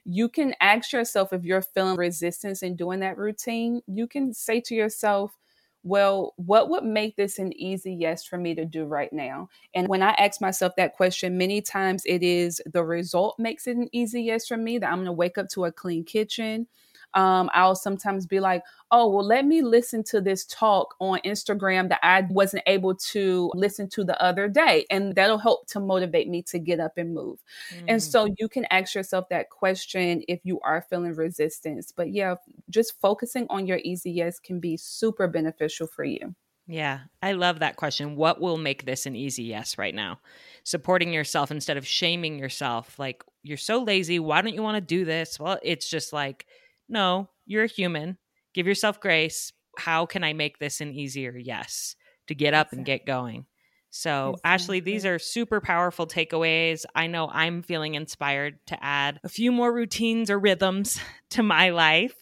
you 0.06 0.30
can 0.30 0.56
ask 0.62 0.94
yourself 0.94 1.34
if 1.34 1.44
you're 1.44 1.62
feeling 1.62 1.98
resistance 1.98 2.63
in 2.63 2.78
doing 2.78 3.02
that 3.02 3.17
routine 3.17 3.82
you 3.88 4.08
can 4.08 4.34
say 4.34 4.62
to 4.62 4.74
yourself 4.74 5.38
well, 5.84 6.34
what 6.38 6.70
would 6.70 6.84
make 6.84 7.15
this 7.15 7.39
an 7.39 7.52
easy 7.60 7.94
yes 7.94 8.24
for 8.24 8.38
me 8.38 8.54
to 8.56 8.65
do 8.65 8.86
right 8.86 9.12
now? 9.12 9.50
And 9.74 9.88
when 9.88 10.02
I 10.04 10.12
ask 10.12 10.39
myself 10.39 10.76
that 10.78 10.94
question, 10.94 11.38
many 11.38 11.62
times 11.62 12.04
it 12.06 12.22
is 12.22 12.62
the 12.72 12.84
result 12.84 13.39
makes 13.39 13.65
it 13.67 13.78
an 13.78 13.88
easy 13.91 14.22
yes 14.24 14.48
for 14.48 14.58
me 14.58 14.78
that 14.78 14.88
I'm 14.88 14.98
going 15.00 15.06
to 15.06 15.12
wake 15.12 15.38
up 15.38 15.50
to 15.50 15.65
a 15.65 15.72
clean 15.72 16.04
kitchen 16.04 16.67
um, 17.13 17.50
I'll 17.54 17.76
sometimes 17.76 18.26
be 18.26 18.39
like, 18.39 18.63
oh, 18.91 19.10
well, 19.10 19.26
let 19.26 19.45
me 19.45 19.62
listen 19.62 20.04
to 20.06 20.21
this 20.21 20.45
talk 20.45 20.95
on 21.00 21.19
Instagram 21.26 21.89
that 21.89 22.00
I 22.04 22.26
wasn't 22.30 22.63
able 22.67 22.95
to 22.95 23.52
listen 23.54 23.89
to 23.89 24.04
the 24.04 24.21
other 24.21 24.47
day. 24.47 24.86
And 24.89 25.15
that'll 25.15 25.38
help 25.38 25.67
to 25.67 25.80
motivate 25.80 26.28
me 26.30 26.41
to 26.43 26.60
get 26.60 26.80
up 26.80 26.97
and 26.97 27.13
move. 27.13 27.39
Mm. 27.76 27.84
And 27.88 28.04
so 28.04 28.28
you 28.38 28.47
can 28.47 28.65
ask 28.71 28.95
yourself 28.95 29.28
that 29.30 29.50
question 29.50 30.24
if 30.28 30.39
you 30.43 30.60
are 30.62 30.86
feeling 30.89 31.13
resistance. 31.13 31.91
But 31.95 32.12
yeah, 32.13 32.36
just 32.69 33.00
focusing 33.02 33.45
on 33.50 33.67
your 33.67 33.80
easy 33.84 34.12
yes 34.12 34.39
can 34.39 34.60
be 34.60 34.78
super 34.78 35.28
beneficial 35.28 35.88
for 35.88 36.04
you. 36.04 36.36
Yeah, 36.67 37.00
I 37.21 37.34
love 37.34 37.60
that 37.60 37.76
question. 37.76 38.15
What 38.15 38.39
will 38.39 38.58
make 38.58 38.86
this 38.86 39.06
an 39.06 39.15
easy 39.15 39.43
yes 39.43 39.78
right 39.78 39.93
now? 39.93 40.19
Supporting 40.63 41.12
yourself 41.12 41.52
instead 41.52 41.76
of 41.76 41.86
shaming 41.86 42.39
yourself. 42.39 42.97
Like, 42.97 43.26
you're 43.43 43.58
so 43.58 43.84
lazy. 43.84 44.19
Why 44.19 44.41
don't 44.41 44.54
you 44.54 44.63
want 44.63 44.76
to 44.76 44.82
do 44.82 45.04
this? 45.04 45.38
Well, 45.38 45.60
it's 45.63 45.89
just 45.89 46.13
like, 46.13 46.45
no, 46.91 47.30
you're 47.47 47.63
a 47.63 47.67
human. 47.67 48.17
Give 48.54 48.67
yourself 48.67 48.99
grace. 48.99 49.54
How 49.77 50.06
can 50.06 50.25
I 50.25 50.34
make 50.34 50.60
this 50.60 50.82
an 50.82 50.91
easier 50.93 51.32
yes 51.38 51.95
to 52.27 52.36
get 52.36 52.54
up 52.54 52.73
and 52.73 52.86
get 52.86 53.06
going? 53.06 53.45
So, 53.91 54.36
Ashley, 54.43 54.82
these 54.82 55.06
are 55.06 55.17
super 55.17 55.62
powerful 55.62 56.06
takeaways. 56.06 56.84
I 56.93 57.08
know 57.08 57.30
I'm 57.32 57.62
feeling 57.62 57.95
inspired 57.95 58.60
to 58.67 58.82
add 58.84 59.19
a 59.23 59.30
few 59.30 59.51
more 59.54 59.73
routines 59.73 60.30
or 60.30 60.38
rhythms 60.38 60.99
to 61.32 61.43
my 61.43 61.69
life. 61.69 62.13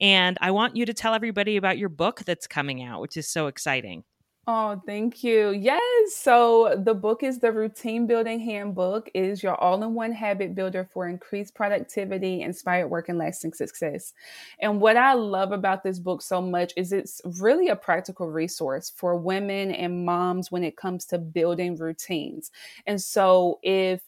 And 0.00 0.38
I 0.40 0.52
want 0.52 0.76
you 0.76 0.86
to 0.86 0.94
tell 0.94 1.14
everybody 1.14 1.56
about 1.56 1.78
your 1.78 1.88
book 1.88 2.20
that's 2.24 2.46
coming 2.46 2.82
out, 2.84 3.00
which 3.00 3.16
is 3.16 3.28
so 3.28 3.48
exciting. 3.48 4.04
Oh, 4.46 4.80
thank 4.84 5.24
you. 5.24 5.50
Yes. 5.52 6.14
So 6.14 6.74
the 6.76 6.92
book 6.94 7.22
is 7.22 7.38
the 7.38 7.50
Routine 7.50 8.06
Building 8.06 8.40
Handbook 8.40 9.08
it 9.14 9.24
is 9.24 9.42
your 9.42 9.54
all-in-one 9.54 10.12
habit 10.12 10.54
builder 10.54 10.86
for 10.92 11.08
increased 11.08 11.54
productivity, 11.54 12.42
inspired 12.42 12.88
work 12.88 13.08
and 13.08 13.16
lasting 13.16 13.54
success. 13.54 14.12
And 14.60 14.82
what 14.82 14.98
I 14.98 15.14
love 15.14 15.52
about 15.52 15.82
this 15.82 15.98
book 15.98 16.20
so 16.20 16.42
much 16.42 16.74
is 16.76 16.92
it's 16.92 17.22
really 17.40 17.68
a 17.68 17.76
practical 17.76 18.28
resource 18.28 18.90
for 18.94 19.16
women 19.16 19.70
and 19.72 20.04
moms 20.04 20.52
when 20.52 20.62
it 20.62 20.76
comes 20.76 21.06
to 21.06 21.18
building 21.18 21.76
routines. 21.76 22.50
And 22.86 23.00
so 23.00 23.60
if 23.62 24.02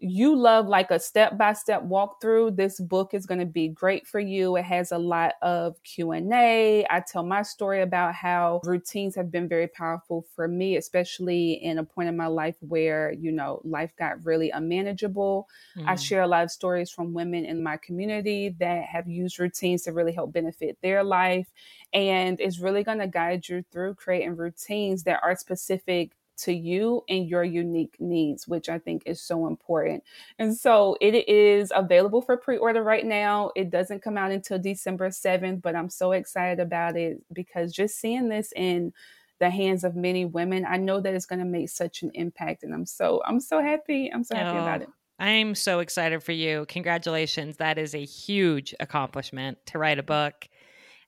you 0.00 0.36
love 0.36 0.68
like 0.68 0.92
a 0.92 0.98
step-by-step 0.98 1.82
walkthrough 1.82 2.54
this 2.54 2.78
book 2.78 3.14
is 3.14 3.26
going 3.26 3.40
to 3.40 3.46
be 3.46 3.66
great 3.68 4.06
for 4.06 4.20
you 4.20 4.54
it 4.56 4.64
has 4.64 4.92
a 4.92 4.98
lot 4.98 5.34
of 5.42 5.80
q&a 5.82 6.86
i 6.88 7.00
tell 7.00 7.24
my 7.24 7.42
story 7.42 7.82
about 7.82 8.14
how 8.14 8.60
routines 8.64 9.16
have 9.16 9.30
been 9.30 9.48
very 9.48 9.66
powerful 9.66 10.24
for 10.36 10.46
me 10.46 10.76
especially 10.76 11.54
in 11.64 11.78
a 11.78 11.84
point 11.84 12.08
in 12.08 12.16
my 12.16 12.28
life 12.28 12.54
where 12.60 13.10
you 13.18 13.32
know 13.32 13.60
life 13.64 13.90
got 13.98 14.24
really 14.24 14.50
unmanageable 14.50 15.48
mm-hmm. 15.76 15.88
i 15.88 15.94
mm. 15.94 16.00
share 16.06 16.22
a 16.22 16.28
lot 16.28 16.44
of 16.44 16.50
stories 16.50 16.90
from 16.90 17.12
women 17.12 17.44
in 17.44 17.60
my 17.60 17.76
community 17.78 18.54
that 18.60 18.84
have 18.84 19.08
used 19.08 19.40
routines 19.40 19.82
to 19.82 19.92
really 19.92 20.12
help 20.12 20.32
benefit 20.32 20.78
their 20.80 21.02
life 21.02 21.48
and 21.92 22.40
it's 22.40 22.60
really 22.60 22.84
going 22.84 22.98
to 22.98 23.08
guide 23.08 23.48
you 23.48 23.64
through 23.72 23.94
creating 23.94 24.36
routines 24.36 25.02
that 25.02 25.18
are 25.24 25.34
specific 25.34 26.10
to 26.38 26.52
you 26.52 27.02
and 27.08 27.28
your 27.28 27.42
unique 27.44 27.96
needs, 27.98 28.46
which 28.48 28.68
I 28.68 28.78
think 28.78 29.02
is 29.06 29.20
so 29.20 29.46
important. 29.46 30.04
And 30.38 30.56
so 30.56 30.96
it 31.00 31.14
is 31.28 31.72
available 31.74 32.22
for 32.22 32.36
pre 32.36 32.56
order 32.56 32.82
right 32.82 33.04
now. 33.04 33.50
It 33.56 33.70
doesn't 33.70 34.02
come 34.02 34.16
out 34.16 34.30
until 34.30 34.58
December 34.58 35.10
7th, 35.10 35.60
but 35.62 35.74
I'm 35.76 35.90
so 35.90 36.12
excited 36.12 36.60
about 36.60 36.96
it 36.96 37.20
because 37.32 37.72
just 37.72 37.96
seeing 37.98 38.28
this 38.28 38.52
in 38.56 38.92
the 39.40 39.50
hands 39.50 39.84
of 39.84 39.94
many 39.94 40.24
women, 40.24 40.64
I 40.68 40.78
know 40.78 41.00
that 41.00 41.14
it's 41.14 41.26
going 41.26 41.38
to 41.40 41.44
make 41.44 41.68
such 41.70 42.02
an 42.02 42.10
impact. 42.14 42.62
And 42.62 42.72
I'm 42.72 42.86
so, 42.86 43.22
I'm 43.24 43.40
so 43.40 43.60
happy. 43.62 44.10
I'm 44.12 44.24
so 44.24 44.34
happy 44.34 44.58
oh. 44.58 44.62
about 44.62 44.82
it. 44.82 44.88
I'm 45.20 45.56
so 45.56 45.80
excited 45.80 46.22
for 46.22 46.30
you. 46.32 46.64
Congratulations. 46.68 47.56
That 47.56 47.76
is 47.76 47.92
a 47.94 48.04
huge 48.04 48.72
accomplishment 48.78 49.58
to 49.66 49.78
write 49.78 49.98
a 49.98 50.02
book. 50.04 50.48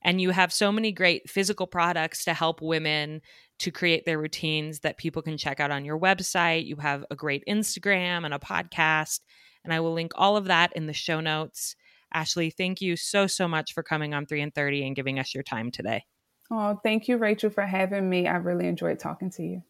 And 0.03 0.21
you 0.21 0.31
have 0.31 0.53
so 0.53 0.73
many 0.73 0.91
great 0.93 1.29
physical 1.31 1.67
products 1.67 2.25
to 2.25 2.35
help 2.35 2.61
women 2.61 3.21
to 3.61 3.71
create 3.71 4.07
their 4.07 4.19
routines 4.19 4.81
that 4.81 4.97
people 4.97 5.21
can 5.23 5.37
check 5.39 5.61
out 5.61 5.71
on 5.71 5.85
your 5.85 5.99
website. 5.99 6.67
You 6.67 6.77
have 6.77 7.05
a 7.11 7.17
great 7.17 7.45
Instagram 7.49 8.25
and 8.25 8.33
a 8.35 8.39
podcast. 8.39 9.21
And 9.63 9.73
I 9.73 9.81
will 9.81 9.93
link 9.93 10.13
all 10.17 10.37
of 10.39 10.47
that 10.47 10.73
in 10.75 10.87
the 10.87 10.95
show 10.95 11.21
notes. 11.21 11.77
Ashley, 12.13 12.49
thank 12.51 12.81
you 12.81 12.97
so, 12.97 13.27
so 13.27 13.47
much 13.47 13.73
for 13.75 13.83
coming 13.83 14.15
on 14.15 14.25
3 14.27 14.41
in 14.41 14.51
30 14.51 14.87
and 14.87 14.97
giving 14.97 15.19
us 15.19 15.35
your 15.35 15.43
time 15.45 15.71
today. 15.71 16.05
Oh, 16.51 16.81
thank 16.83 17.07
you, 17.07 17.19
Rachel, 17.19 17.51
for 17.51 17.65
having 17.67 18.09
me. 18.09 18.27
I 18.27 18.37
really 18.37 18.67
enjoyed 18.67 18.99
talking 18.99 19.31
to 19.33 19.43
you. 19.43 19.63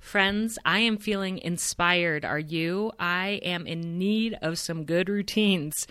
Friends, 0.00 0.58
I 0.66 0.80
am 0.80 0.98
feeling 0.98 1.38
inspired. 1.38 2.26
Are 2.26 2.38
you? 2.38 2.92
I 3.00 3.40
am 3.42 3.66
in 3.66 3.96
need 3.96 4.36
of 4.42 4.58
some 4.58 4.84
good 4.84 5.08
routines. 5.08 5.86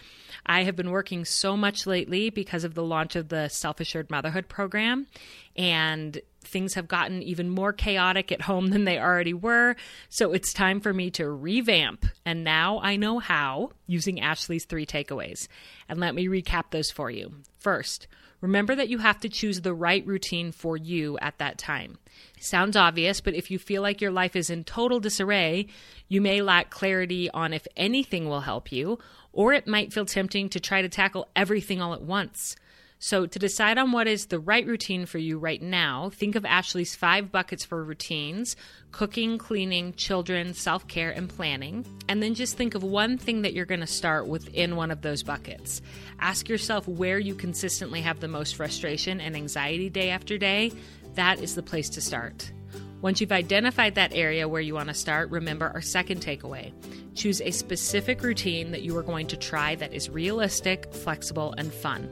I 0.45 0.65
have 0.65 0.75
been 0.75 0.91
working 0.91 1.25
so 1.25 1.57
much 1.57 1.87
lately 1.87 2.29
because 2.29 2.63
of 2.63 2.75
the 2.75 2.83
launch 2.83 3.15
of 3.15 3.29
the 3.29 3.47
Self 3.47 3.79
Assured 3.79 4.11
Motherhood 4.11 4.47
program. 4.49 5.07
And 5.55 6.21
things 6.47 6.73
have 6.73 6.87
gotten 6.87 7.21
even 7.23 7.49
more 7.49 7.73
chaotic 7.73 8.31
at 8.31 8.41
home 8.43 8.67
than 8.69 8.83
they 8.85 8.99
already 8.99 9.33
were. 9.33 9.75
So 10.09 10.33
it's 10.33 10.53
time 10.53 10.79
for 10.79 10.93
me 10.93 11.09
to 11.11 11.29
revamp. 11.29 12.05
And 12.25 12.43
now 12.43 12.79
I 12.81 12.95
know 12.95 13.19
how 13.19 13.71
using 13.87 14.19
Ashley's 14.21 14.65
three 14.65 14.85
takeaways. 14.85 15.47
And 15.89 15.99
let 15.99 16.15
me 16.15 16.27
recap 16.27 16.71
those 16.71 16.91
for 16.91 17.09
you. 17.11 17.33
First, 17.57 18.07
remember 18.41 18.75
that 18.75 18.89
you 18.89 18.97
have 18.99 19.19
to 19.21 19.29
choose 19.29 19.61
the 19.61 19.73
right 19.73 20.05
routine 20.05 20.51
for 20.51 20.77
you 20.77 21.17
at 21.19 21.37
that 21.37 21.57
time. 21.57 21.97
Sounds 22.39 22.75
obvious, 22.75 23.21
but 23.21 23.35
if 23.35 23.49
you 23.49 23.57
feel 23.59 23.81
like 23.81 24.01
your 24.01 24.11
life 24.11 24.35
is 24.35 24.49
in 24.49 24.63
total 24.63 24.99
disarray, 24.99 25.67
you 26.09 26.21
may 26.21 26.41
lack 26.41 26.69
clarity 26.69 27.29
on 27.31 27.53
if 27.53 27.65
anything 27.77 28.27
will 28.27 28.41
help 28.41 28.71
you, 28.71 28.99
or 29.31 29.53
it 29.53 29.67
might 29.67 29.93
feel 29.93 30.05
tempting 30.05 30.49
to 30.49 30.59
try 30.59 30.81
to 30.81 30.89
tackle 30.89 31.27
everything 31.35 31.81
all 31.81 31.93
at 31.93 32.01
once. 32.01 32.55
So, 33.05 33.25
to 33.25 33.37
decide 33.37 33.77
on 33.77 33.91
what 33.91 34.07
is 34.07 34.27
the 34.27 34.39
right 34.39 34.65
routine 34.65 35.05
for 35.05 35.17
you 35.17 35.37
right 35.37 35.61
now, 35.61 36.09
think 36.11 36.37
of 36.37 36.45
Ashley's 36.45 36.95
five 36.95 37.33
buckets 37.33 37.65
for 37.65 37.83
routines 37.83 38.55
cooking, 38.93 39.37
cleaning, 39.37 39.93
children, 39.95 40.53
self 40.53 40.87
care, 40.87 41.11
and 41.11 41.27
planning. 41.27 41.85
And 42.07 42.23
then 42.23 42.33
just 42.33 42.55
think 42.55 42.75
of 42.75 42.81
one 42.83 43.17
thing 43.17 43.41
that 43.41 43.51
you're 43.51 43.65
going 43.65 43.81
to 43.81 43.87
start 43.87 44.27
within 44.27 44.77
one 44.77 44.89
of 44.89 45.01
those 45.01 45.21
buckets. 45.21 45.81
Ask 46.21 46.47
yourself 46.47 46.87
where 46.87 47.19
you 47.19 47.35
consistently 47.35 47.99
have 47.99 48.21
the 48.21 48.29
most 48.29 48.55
frustration 48.55 49.19
and 49.19 49.35
anxiety 49.35 49.89
day 49.89 50.09
after 50.11 50.37
day. 50.37 50.71
That 51.15 51.41
is 51.41 51.55
the 51.55 51.61
place 51.63 51.89
to 51.89 51.99
start. 52.01 52.53
Once 53.01 53.19
you've 53.19 53.33
identified 53.33 53.95
that 53.95 54.13
area 54.15 54.47
where 54.47 54.61
you 54.61 54.75
want 54.75 54.87
to 54.87 54.93
start, 54.93 55.29
remember 55.29 55.69
our 55.73 55.81
second 55.81 56.21
takeaway. 56.21 56.71
Choose 57.15 57.41
a 57.41 57.51
specific 57.51 58.23
routine 58.23 58.71
that 58.71 58.83
you 58.83 58.95
are 58.97 59.03
going 59.03 59.27
to 59.27 59.35
try 59.35 59.75
that 59.75 59.93
is 59.93 60.09
realistic, 60.09 60.93
flexible, 60.93 61.53
and 61.57 61.73
fun. 61.73 62.09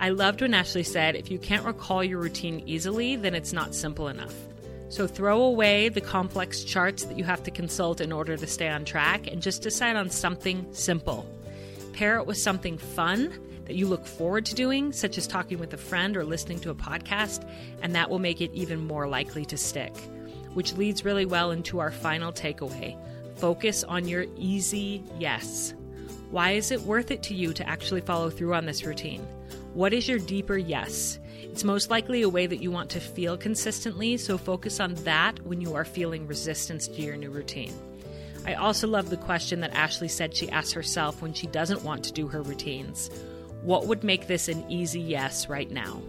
I 0.00 0.08
loved 0.10 0.40
when 0.42 0.54
Ashley 0.54 0.82
said, 0.82 1.14
if 1.14 1.30
you 1.30 1.38
can't 1.38 1.64
recall 1.64 2.02
your 2.02 2.18
routine 2.18 2.62
easily, 2.66 3.16
then 3.16 3.34
it's 3.34 3.52
not 3.52 3.74
simple 3.74 4.08
enough. 4.08 4.34
So 4.88 5.06
throw 5.06 5.40
away 5.42 5.88
the 5.88 6.00
complex 6.00 6.62
charts 6.64 7.04
that 7.04 7.16
you 7.16 7.24
have 7.24 7.42
to 7.44 7.50
consult 7.50 8.00
in 8.00 8.12
order 8.12 8.36
to 8.36 8.46
stay 8.46 8.68
on 8.68 8.84
track 8.84 9.26
and 9.28 9.40
just 9.40 9.62
decide 9.62 9.96
on 9.96 10.10
something 10.10 10.66
simple. 10.72 11.26
Pair 11.92 12.16
it 12.18 12.26
with 12.26 12.36
something 12.38 12.76
fun 12.76 13.32
that 13.66 13.76
you 13.76 13.86
look 13.86 14.04
forward 14.06 14.44
to 14.46 14.54
doing, 14.54 14.92
such 14.92 15.16
as 15.16 15.26
talking 15.26 15.58
with 15.58 15.72
a 15.72 15.76
friend 15.78 16.16
or 16.16 16.24
listening 16.24 16.58
to 16.60 16.70
a 16.70 16.74
podcast, 16.74 17.48
and 17.82 17.94
that 17.94 18.10
will 18.10 18.18
make 18.18 18.40
it 18.40 18.50
even 18.52 18.84
more 18.86 19.08
likely 19.08 19.44
to 19.46 19.56
stick. 19.56 19.92
Which 20.52 20.74
leads 20.74 21.04
really 21.04 21.24
well 21.24 21.50
into 21.50 21.78
our 21.80 21.90
final 21.90 22.32
takeaway 22.32 22.96
focus 23.36 23.82
on 23.84 24.06
your 24.06 24.26
easy 24.36 25.02
yes. 25.18 25.74
Why 26.30 26.52
is 26.52 26.70
it 26.70 26.82
worth 26.82 27.10
it 27.10 27.24
to 27.24 27.34
you 27.34 27.52
to 27.54 27.68
actually 27.68 28.00
follow 28.00 28.30
through 28.30 28.54
on 28.54 28.64
this 28.66 28.84
routine? 28.84 29.26
What 29.74 29.92
is 29.92 30.08
your 30.08 30.20
deeper 30.20 30.56
yes? 30.56 31.18
It's 31.42 31.64
most 31.64 31.90
likely 31.90 32.22
a 32.22 32.28
way 32.28 32.46
that 32.46 32.62
you 32.62 32.70
want 32.70 32.90
to 32.90 33.00
feel 33.00 33.36
consistently, 33.36 34.16
so 34.18 34.38
focus 34.38 34.78
on 34.78 34.94
that 35.02 35.44
when 35.44 35.60
you 35.60 35.74
are 35.74 35.84
feeling 35.84 36.28
resistance 36.28 36.86
to 36.86 37.02
your 37.02 37.16
new 37.16 37.28
routine. 37.30 37.72
I 38.46 38.54
also 38.54 38.86
love 38.86 39.10
the 39.10 39.16
question 39.16 39.58
that 39.62 39.74
Ashley 39.74 40.06
said 40.06 40.32
she 40.32 40.48
asks 40.50 40.72
herself 40.74 41.20
when 41.20 41.32
she 41.34 41.48
doesn't 41.48 41.82
want 41.82 42.04
to 42.04 42.12
do 42.12 42.28
her 42.28 42.40
routines 42.40 43.10
What 43.64 43.86
would 43.86 44.04
make 44.04 44.28
this 44.28 44.46
an 44.48 44.64
easy 44.70 45.00
yes 45.00 45.48
right 45.48 45.68
now? 45.68 46.00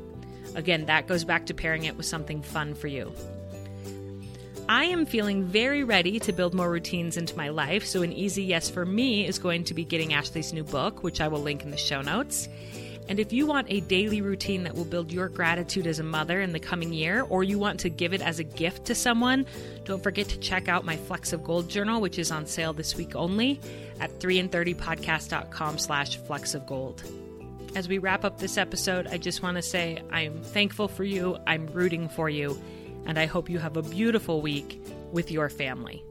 Again, 0.54 0.86
that 0.86 1.08
goes 1.08 1.24
back 1.26 1.48
to 1.48 1.56
pairing 1.56 1.86
it 1.86 1.98
with 1.98 2.06
something 2.06 2.44
fun 2.44 2.76
for 2.76 2.86
you. 2.86 3.14
I 4.70 4.86
am 4.86 5.08
feeling 5.08 5.44
very 5.44 5.84
ready 5.84 6.20
to 6.20 6.32
build 6.34 6.54
more 6.54 6.70
routines 6.70 7.18
into 7.18 7.36
my 7.36 7.50
life, 7.50 7.84
so 7.84 8.04
an 8.04 8.14
easy 8.14 8.44
yes 8.44 8.70
for 8.70 8.86
me 8.86 9.26
is 9.26 9.40
going 9.40 9.64
to 9.64 9.74
be 9.74 9.84
getting 9.84 10.14
Ashley's 10.14 10.54
new 10.54 10.64
book, 10.64 11.02
which 11.02 11.20
I 11.20 11.28
will 11.30 11.42
link 11.42 11.64
in 11.64 11.72
the 11.72 11.78
show 11.78 12.02
notes. 12.04 12.48
And 13.08 13.20
if 13.20 13.32
you 13.32 13.46
want 13.46 13.68
a 13.70 13.82
daily 13.82 14.22
routine 14.22 14.64
that 14.64 14.74
will 14.76 14.86
build 14.86 15.12
your 15.12 15.30
gratitude 15.30 15.86
as 15.86 16.00
a 16.00 16.04
mother 16.04 16.42
in 16.42 16.54
the 16.54 16.60
coming 16.60 16.92
year, 16.92 17.22
or 17.30 17.44
you 17.44 17.60
want 17.60 17.80
to 17.82 17.90
give 17.90 18.14
it 18.14 18.22
as 18.22 18.40
a 18.40 18.44
gift 18.44 18.86
to 18.86 18.96
someone, 18.96 19.46
don't 19.84 20.02
forget 20.02 20.28
to 20.30 20.38
check 20.40 20.68
out 20.68 20.86
my 20.86 20.98
Flecks 20.98 21.32
of 21.32 21.44
Gold 21.44 21.70
journal, 21.70 22.02
which 22.02 22.18
is 22.18 22.32
on 22.32 22.46
sale 22.48 22.74
this 22.74 22.96
week 22.96 23.16
only 23.16 23.60
at 24.00 24.20
3in30podcast.com 24.20 25.78
slash 25.78 26.16
flecks 26.18 26.56
of 26.56 26.66
gold. 26.66 27.04
As 27.76 27.88
we 27.88 27.98
wrap 28.00 28.26
up 28.26 28.40
this 28.40 28.58
episode, 28.58 29.06
I 29.08 29.18
just 29.18 29.44
want 29.44 29.58
to 29.58 29.62
say 29.62 30.02
I'm 30.12 30.42
thankful 30.42 30.88
for 30.88 31.04
you, 31.04 31.38
I'm 31.46 31.68
rooting 31.68 32.10
for 32.10 32.30
you, 32.30 32.60
and 33.06 33.20
I 33.20 33.28
hope 33.28 33.50
you 33.50 33.60
have 33.60 33.78
a 33.78 33.84
beautiful 33.84 34.42
week 34.42 34.82
with 35.12 35.30
your 35.30 35.50
family. 35.50 36.04